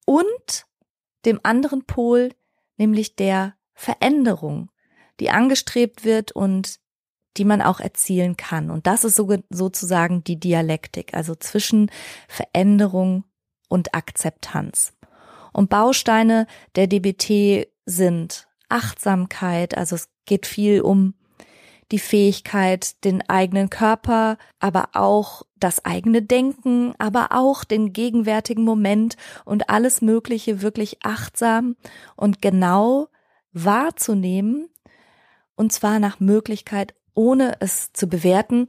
und 0.04 0.66
dem 1.24 1.40
anderen 1.42 1.84
Pol, 1.84 2.30
nämlich 2.76 3.16
der 3.16 3.54
Veränderung, 3.74 4.70
die 5.20 5.30
angestrebt 5.30 6.04
wird 6.04 6.32
und 6.32 6.80
die 7.36 7.44
man 7.44 7.62
auch 7.62 7.80
erzielen 7.80 8.36
kann. 8.36 8.70
Und 8.70 8.86
das 8.86 9.04
ist 9.04 9.16
so, 9.16 9.28
sozusagen 9.50 10.22
die 10.24 10.38
Dialektik, 10.38 11.14
also 11.14 11.34
zwischen 11.34 11.90
Veränderung 12.28 13.24
und 13.68 13.94
Akzeptanz. 13.94 14.92
Und 15.52 15.70
Bausteine 15.70 16.46
der 16.76 16.86
DBT 16.86 17.68
sind 17.86 18.48
Achtsamkeit, 18.68 19.76
also 19.76 19.96
es 19.96 20.08
geht 20.26 20.46
viel 20.46 20.80
um 20.80 21.14
die 21.90 21.98
Fähigkeit, 21.98 23.04
den 23.04 23.28
eigenen 23.28 23.70
Körper, 23.70 24.38
aber 24.58 24.90
auch 24.94 25.42
das 25.58 25.84
eigene 25.84 26.22
Denken, 26.22 26.94
aber 26.98 27.28
auch 27.30 27.64
den 27.64 27.92
gegenwärtigen 27.92 28.64
Moment 28.64 29.16
und 29.44 29.70
alles 29.70 30.02
Mögliche 30.02 30.62
wirklich 30.62 30.98
achtsam 31.02 31.76
und 32.16 32.42
genau 32.42 33.08
wahrzunehmen, 33.52 34.68
und 35.56 35.72
zwar 35.72 36.00
nach 36.00 36.20
Möglichkeit, 36.20 36.94
ohne 37.14 37.56
es 37.60 37.92
zu 37.92 38.08
bewerten 38.08 38.66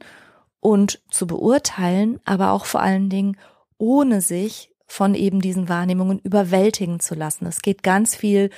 und 0.60 1.02
zu 1.10 1.26
beurteilen, 1.26 2.20
aber 2.24 2.52
auch 2.52 2.64
vor 2.64 2.80
allen 2.80 3.10
Dingen 3.10 3.36
ohne 3.78 4.20
sich 4.20 4.72
von 4.86 5.14
eben 5.14 5.40
diesen 5.40 5.68
Wahrnehmungen 5.68 6.20
überwältigen 6.20 7.00
zu 7.00 7.16
lassen. 7.16 7.46
Es 7.46 7.60
geht 7.60 7.82
ganz 7.82 8.14
viel 8.14 8.50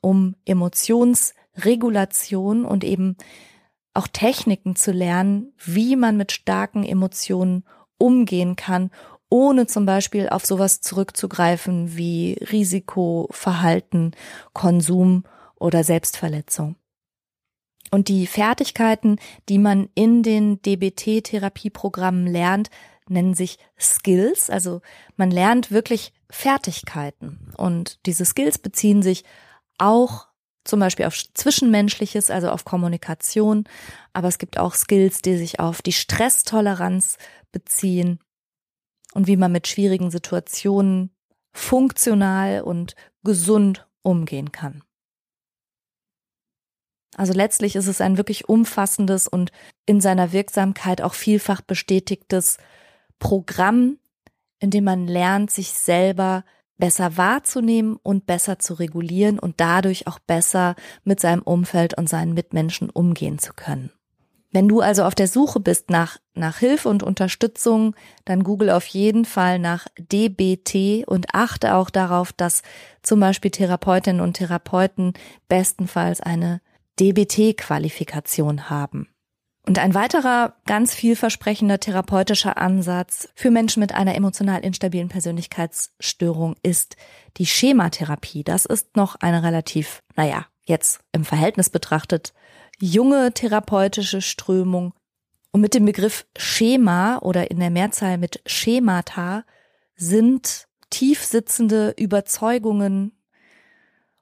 um 0.00 0.36
Emotionsregulation 0.46 2.64
und 2.64 2.82
eben 2.82 3.18
auch 3.94 4.06
Techniken 4.08 4.76
zu 4.76 4.92
lernen, 4.92 5.52
wie 5.58 5.96
man 5.96 6.16
mit 6.16 6.32
starken 6.32 6.84
Emotionen 6.84 7.64
umgehen 7.98 8.56
kann, 8.56 8.90
ohne 9.28 9.66
zum 9.66 9.86
Beispiel 9.86 10.28
auf 10.28 10.44
sowas 10.44 10.80
zurückzugreifen 10.80 11.96
wie 11.96 12.34
Risikoverhalten, 12.50 14.16
Konsum 14.52 15.24
oder 15.56 15.84
Selbstverletzung. 15.84 16.76
Und 17.90 18.08
die 18.08 18.26
Fertigkeiten, 18.26 19.18
die 19.48 19.58
man 19.58 19.88
in 19.94 20.22
den 20.22 20.62
DBT-Therapieprogrammen 20.62 22.26
lernt, 22.26 22.70
nennen 23.08 23.34
sich 23.34 23.58
Skills. 23.78 24.48
Also 24.48 24.80
man 25.16 25.30
lernt 25.30 25.70
wirklich 25.70 26.12
Fertigkeiten. 26.30 27.52
Und 27.56 27.98
diese 28.06 28.24
Skills 28.24 28.58
beziehen 28.58 29.02
sich 29.02 29.24
auch 29.78 30.29
zum 30.64 30.80
Beispiel 30.80 31.06
auf 31.06 31.16
Zwischenmenschliches, 31.34 32.30
also 32.30 32.50
auf 32.50 32.64
Kommunikation, 32.64 33.64
aber 34.12 34.28
es 34.28 34.38
gibt 34.38 34.58
auch 34.58 34.74
Skills, 34.74 35.22
die 35.22 35.36
sich 35.36 35.60
auf 35.60 35.82
die 35.82 35.92
Stresstoleranz 35.92 37.16
beziehen 37.52 38.20
und 39.14 39.26
wie 39.26 39.36
man 39.36 39.52
mit 39.52 39.68
schwierigen 39.68 40.10
Situationen 40.10 41.10
funktional 41.52 42.62
und 42.62 42.94
gesund 43.24 43.86
umgehen 44.02 44.52
kann. 44.52 44.82
Also 47.16 47.32
letztlich 47.32 47.76
ist 47.76 47.88
es 47.88 48.00
ein 48.00 48.16
wirklich 48.16 48.48
umfassendes 48.48 49.26
und 49.26 49.50
in 49.84 50.00
seiner 50.00 50.32
Wirksamkeit 50.32 51.02
auch 51.02 51.14
vielfach 51.14 51.60
bestätigtes 51.60 52.58
Programm, 53.18 53.98
in 54.60 54.70
dem 54.70 54.84
man 54.84 55.06
lernt, 55.06 55.50
sich 55.50 55.72
selber 55.72 56.44
besser 56.80 57.16
wahrzunehmen 57.16 57.96
und 58.02 58.26
besser 58.26 58.58
zu 58.58 58.74
regulieren 58.74 59.38
und 59.38 59.60
dadurch 59.60 60.06
auch 60.06 60.18
besser 60.18 60.74
mit 61.04 61.20
seinem 61.20 61.42
Umfeld 61.42 61.96
und 61.96 62.08
seinen 62.08 62.34
Mitmenschen 62.34 62.90
umgehen 62.90 63.38
zu 63.38 63.52
können. 63.54 63.92
Wenn 64.52 64.66
du 64.66 64.80
also 64.80 65.04
auf 65.04 65.14
der 65.14 65.28
Suche 65.28 65.60
bist 65.60 65.90
nach, 65.90 66.16
nach 66.34 66.58
Hilfe 66.58 66.88
und 66.88 67.04
Unterstützung, 67.04 67.94
dann 68.24 68.42
google 68.42 68.70
auf 68.70 68.86
jeden 68.86 69.24
Fall 69.24 69.60
nach 69.60 69.86
DBT 69.96 71.06
und 71.06 71.34
achte 71.34 71.76
auch 71.76 71.88
darauf, 71.88 72.32
dass 72.32 72.62
zum 73.02 73.20
Beispiel 73.20 73.52
Therapeutinnen 73.52 74.20
und 74.20 74.34
Therapeuten 74.34 75.12
bestenfalls 75.48 76.20
eine 76.20 76.60
DBT-Qualifikation 76.98 78.68
haben. 78.68 79.08
Und 79.66 79.78
ein 79.78 79.94
weiterer 79.94 80.54
ganz 80.66 80.94
vielversprechender 80.94 81.78
therapeutischer 81.78 82.56
Ansatz 82.56 83.28
für 83.34 83.50
Menschen 83.50 83.80
mit 83.80 83.94
einer 83.94 84.14
emotional 84.14 84.64
instabilen 84.64 85.08
Persönlichkeitsstörung 85.08 86.56
ist 86.62 86.96
die 87.36 87.46
Schematherapie. 87.46 88.42
Das 88.42 88.64
ist 88.64 88.96
noch 88.96 89.16
eine 89.16 89.42
relativ, 89.42 90.02
naja, 90.16 90.46
jetzt 90.64 91.00
im 91.12 91.24
Verhältnis 91.24 91.68
betrachtet, 91.68 92.32
junge 92.78 93.32
therapeutische 93.32 94.22
Strömung. 94.22 94.94
Und 95.52 95.60
mit 95.60 95.74
dem 95.74 95.84
Begriff 95.84 96.26
Schema 96.36 97.18
oder 97.18 97.50
in 97.50 97.60
der 97.60 97.70
Mehrzahl 97.70 98.18
mit 98.18 98.40
Schemata 98.46 99.44
sind 99.94 100.68
tief 100.88 101.22
sitzende 101.24 101.94
Überzeugungen 101.98 103.12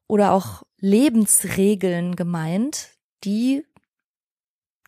oder 0.07 0.33
auch 0.33 0.63
Lebensregeln 0.79 2.17
gemeint, 2.17 2.91
die 3.25 3.65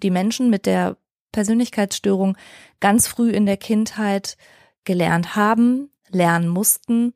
die 0.03 0.11
Menschen 0.11 0.51
mit 0.51 0.67
der 0.67 0.97
Persönlichkeitsstörung 1.33 2.37
ganz 2.81 3.07
früh 3.07 3.31
in 3.31 3.47
der 3.47 3.57
Kindheit 3.57 4.37
gelernt 4.85 5.37
haben, 5.37 5.91
lernen 6.09 6.49
mussten 6.49 7.15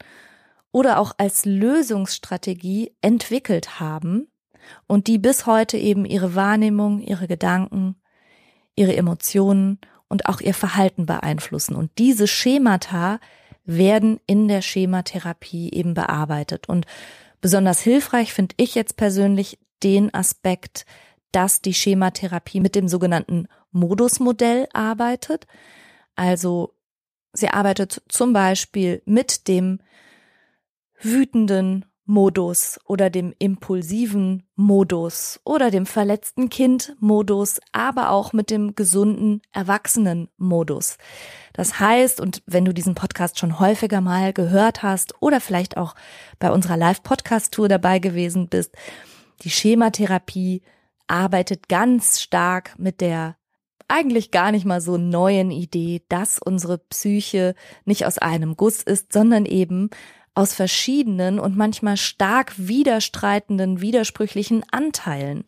oder 0.71 0.99
auch 0.99 1.13
als 1.19 1.45
Lösungsstrategie 1.45 2.93
entwickelt 3.01 3.81
haben 3.81 4.29
und 4.87 5.07
die 5.07 5.19
bis 5.19 5.47
heute 5.47 5.77
eben 5.77 6.05
ihre 6.05 6.35
Wahrnehmung, 6.35 7.01
ihre 7.01 7.27
Gedanken, 7.27 7.97
ihre 8.77 8.97
Emotionen 8.97 9.79
und 10.09 10.27
auch 10.27 10.41
ihr 10.41 10.55
Verhalten 10.55 11.07
beeinflussen. 11.07 11.75
Und 11.75 11.91
diese 11.99 12.27
Schemata 12.27 13.21
werden 13.65 14.21
in 14.27 14.49
der 14.49 14.63
Schematherapie 14.63 15.73
eben 15.73 15.95
bearbeitet. 15.95 16.69
Und 16.69 16.87
besonders 17.41 17.81
hilfreich 17.81 18.33
finde 18.33 18.55
ich 18.59 18.75
jetzt 18.75 18.97
persönlich 18.97 19.59
den 19.83 20.13
Aspekt, 20.13 20.87
dass 21.35 21.61
die 21.61 21.75
Schematherapie 21.75 22.61
mit 22.61 22.75
dem 22.75 22.89
sogenannten 22.89 23.49
Modusmodell 23.73 24.69
arbeitet. 24.73 25.47
Also 26.15 26.75
sie 27.33 27.49
arbeitet 27.49 28.03
zum 28.09 28.33
Beispiel 28.33 29.03
mit 29.05 29.49
dem 29.49 29.81
wütenden 31.01 31.85
Modus 32.07 32.79
oder 32.87 33.09
dem 33.09 33.35
impulsiven 33.39 34.43
Modus 34.57 35.41
oder 35.43 35.71
dem 35.71 35.87
verletzten 35.87 36.51
Kind 36.51 36.95
Modus, 37.01 37.61
aber 37.73 38.11
auch 38.11 38.35
mit 38.35 38.51
dem 38.51 38.75
gesunden 38.75 39.41
Erwachsenen 39.53 40.29
Modus. 40.37 40.99
Das 41.55 41.81
heißt, 41.81 42.21
und 42.21 42.43
wenn 42.47 42.67
du 42.67 42.75
diesen 42.75 42.95
Podcast 42.95 43.39
schon 43.39 43.59
häufiger 43.59 44.03
mal 44.03 44.35
gehört 44.35 44.83
hast 44.83 45.21
oder 45.23 45.41
vielleicht 45.41 45.79
auch 45.79 45.95
bei 46.39 46.51
unserer 46.51 46.77
Live-Podcast-Tour 46.77 47.69
dabei 47.69 48.01
gewesen 48.01 48.49
bist, 48.49 48.77
die 49.43 49.51
Schematherapie 49.51 50.63
arbeitet 51.07 51.69
ganz 51.69 52.21
stark 52.21 52.79
mit 52.79 53.01
der 53.01 53.37
eigentlich 53.89 54.31
gar 54.31 54.51
nicht 54.51 54.65
mal 54.65 54.81
so 54.81 54.97
neuen 54.97 55.51
Idee, 55.51 56.03
dass 56.09 56.39
unsere 56.39 56.79
Psyche 56.79 57.55
nicht 57.85 58.07
aus 58.07 58.19
einem 58.19 58.57
Guss 58.57 58.83
ist, 58.83 59.13
sondern 59.13 59.45
eben 59.45 59.91
aus 60.37 60.53
verschiedenen 60.53 61.39
und 61.39 61.57
manchmal 61.57 61.97
stark 61.97 62.55
widerstreitenden, 62.57 63.81
widersprüchlichen 63.81 64.65
Anteilen. 64.73 65.45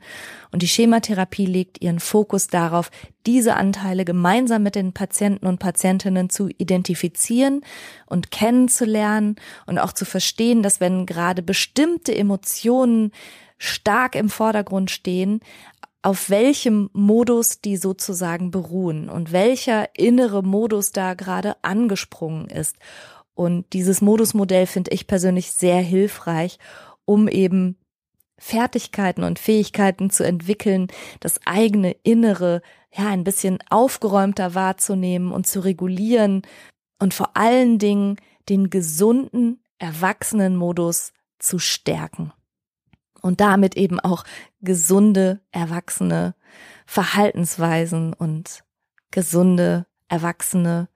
Und 0.53 0.63
die 0.63 0.69
Schematherapie 0.69 1.47
legt 1.47 1.83
ihren 1.83 1.99
Fokus 1.99 2.47
darauf, 2.47 2.93
diese 3.27 3.57
Anteile 3.57 4.05
gemeinsam 4.05 4.63
mit 4.63 4.77
den 4.77 4.93
Patienten 4.93 5.47
und 5.47 5.59
Patientinnen 5.59 6.31
zu 6.31 6.49
identifizieren 6.57 7.63
und 8.07 8.31
kennenzulernen 8.31 9.37
und 9.67 9.81
auch 9.81 9.93
zu 9.93 10.05
verstehen, 10.05 10.63
dass 10.63 10.79
wenn 10.79 11.05
gerade 11.05 11.43
bestimmte 11.43 12.17
Emotionen 12.17 13.11
stark 13.59 14.15
im 14.15 14.29
Vordergrund 14.29 14.91
stehen, 14.91 15.41
auf 16.03 16.31
welchem 16.31 16.89
Modus 16.93 17.61
die 17.61 17.77
sozusagen 17.77 18.53
beruhen 18.53 19.09
und 19.09 19.33
welcher 19.33 19.89
innere 19.99 20.43
Modus 20.43 20.93
da 20.93 21.15
gerade 21.15 21.57
angesprungen 21.63 22.49
ist. 22.49 22.77
Und 23.35 23.73
dieses 23.73 24.03
Modusmodell 24.03 24.67
finde 24.67 24.93
ich 24.93 25.09
persönlich 25.09 25.51
sehr 25.51 25.81
hilfreich, 25.81 26.59
um 27.05 27.27
eben 27.27 27.77
Fertigkeiten 28.39 29.25
und 29.25 29.39
Fähigkeiten 29.39 30.11
zu 30.11 30.23
entwickeln, 30.23 30.89
das 31.21 31.41
eigene 31.45 31.97
Innere 32.03 32.63
ja 32.97 33.09
ein 33.09 33.25
bisschen 33.25 33.59
aufgeräumter 33.69 34.55
wahrzunehmen 34.55 35.33
und 35.33 35.47
zu 35.47 35.61
regulieren 35.61 36.43
und 37.01 37.15
vor 37.15 37.37
allen 37.37 37.79
Dingen 37.79 38.17
den 38.49 38.71
gesunden 38.71 39.61
Erwachsenenmodus 39.79 41.13
zu 41.39 41.59
stärken 41.59 42.33
und 43.27 43.41
damit 43.41 43.77
eben 43.77 44.01
auch 44.01 44.25
gesunde, 44.61 45.41
erwachsene 45.51 46.35
Verhaltensweisen 46.87 48.13
und 48.13 48.65
gesunde, 49.11 49.87
erwachsene 50.09 50.89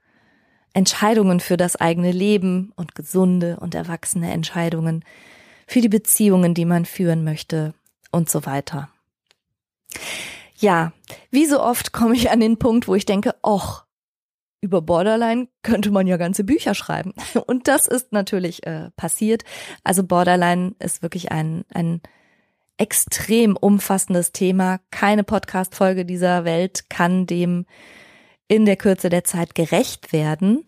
Entscheidungen 0.72 1.40
für 1.40 1.56
das 1.56 1.76
eigene 1.76 2.12
Leben 2.12 2.72
und 2.76 2.94
gesunde 2.94 3.58
und 3.58 3.74
erwachsene 3.74 4.30
Entscheidungen 4.30 5.04
für 5.66 5.80
die 5.80 5.88
Beziehungen, 5.88 6.54
die 6.54 6.64
man 6.64 6.84
führen 6.84 7.24
möchte 7.24 7.74
und 8.12 8.30
so 8.30 8.46
weiter. 8.46 8.88
Ja, 10.56 10.92
wie 11.30 11.46
so 11.46 11.60
oft 11.60 11.92
komme 11.92 12.14
ich 12.14 12.30
an 12.30 12.40
den 12.40 12.58
Punkt, 12.58 12.86
wo 12.86 12.94
ich 12.94 13.06
denke, 13.06 13.34
och, 13.42 13.84
über 14.60 14.82
Borderline 14.82 15.48
könnte 15.62 15.90
man 15.90 16.06
ja 16.06 16.16
ganze 16.16 16.44
Bücher 16.44 16.74
schreiben. 16.74 17.14
Und 17.46 17.66
das 17.66 17.86
ist 17.86 18.12
natürlich 18.12 18.66
äh, 18.66 18.90
passiert. 18.96 19.44
Also 19.84 20.04
Borderline 20.04 20.74
ist 20.78 21.02
wirklich 21.02 21.32
ein, 21.32 21.64
ein 21.72 22.02
extrem 22.80 23.56
umfassendes 23.56 24.32
Thema. 24.32 24.80
Keine 24.90 25.22
Podcast-Folge 25.22 26.06
dieser 26.06 26.44
Welt 26.44 26.88
kann 26.88 27.26
dem 27.26 27.66
in 28.48 28.64
der 28.64 28.76
Kürze 28.76 29.10
der 29.10 29.22
Zeit 29.22 29.54
gerecht 29.54 30.14
werden. 30.14 30.64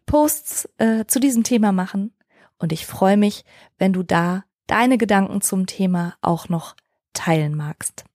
Posts 0.06 0.70
äh, 0.78 1.06
zu 1.08 1.20
diesem 1.20 1.44
Thema 1.44 1.72
machen 1.72 2.14
und 2.60 2.72
ich 2.72 2.86
freue 2.86 3.18
mich, 3.18 3.44
wenn 3.78 3.94
du 3.94 4.04
da 4.04 4.44
deine 4.68 4.98
Gedanken 4.98 5.42
zum 5.42 5.66
Thema 5.66 6.16
auch 6.22 6.50
noch 6.50 6.76
teilen 7.16 7.56
magst. 7.56 8.06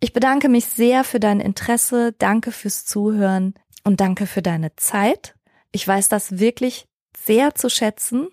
Ich 0.00 0.12
bedanke 0.12 0.48
mich 0.48 0.66
sehr 0.66 1.04
für 1.04 1.20
dein 1.20 1.40
Interesse, 1.40 2.14
danke 2.18 2.52
fürs 2.52 2.84
Zuhören 2.84 3.54
und 3.84 4.00
danke 4.00 4.26
für 4.26 4.42
deine 4.42 4.74
Zeit. 4.76 5.34
Ich 5.72 5.86
weiß 5.86 6.08
das 6.08 6.38
wirklich 6.38 6.86
sehr 7.16 7.54
zu 7.54 7.68
schätzen, 7.68 8.28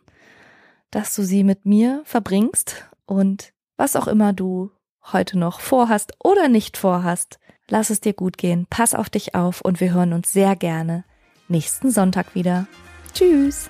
dass 0.91 1.15
du 1.15 1.23
sie 1.23 1.43
mit 1.43 1.65
mir 1.65 2.01
verbringst 2.05 2.85
und 3.05 3.53
was 3.77 3.95
auch 3.95 4.07
immer 4.07 4.33
du 4.33 4.71
heute 5.11 5.37
noch 5.37 5.59
vorhast 5.59 6.13
oder 6.23 6.47
nicht 6.47 6.77
vorhast, 6.77 7.39
lass 7.69 7.89
es 7.89 7.99
dir 7.99 8.13
gut 8.13 8.37
gehen, 8.37 8.67
pass 8.69 8.93
auf 8.93 9.09
dich 9.09 9.35
auf 9.35 9.61
und 9.61 9.79
wir 9.79 9.93
hören 9.93 10.13
uns 10.13 10.31
sehr 10.31 10.55
gerne 10.55 11.03
nächsten 11.47 11.91
Sonntag 11.91 12.35
wieder. 12.35 12.67
Tschüss! 13.13 13.69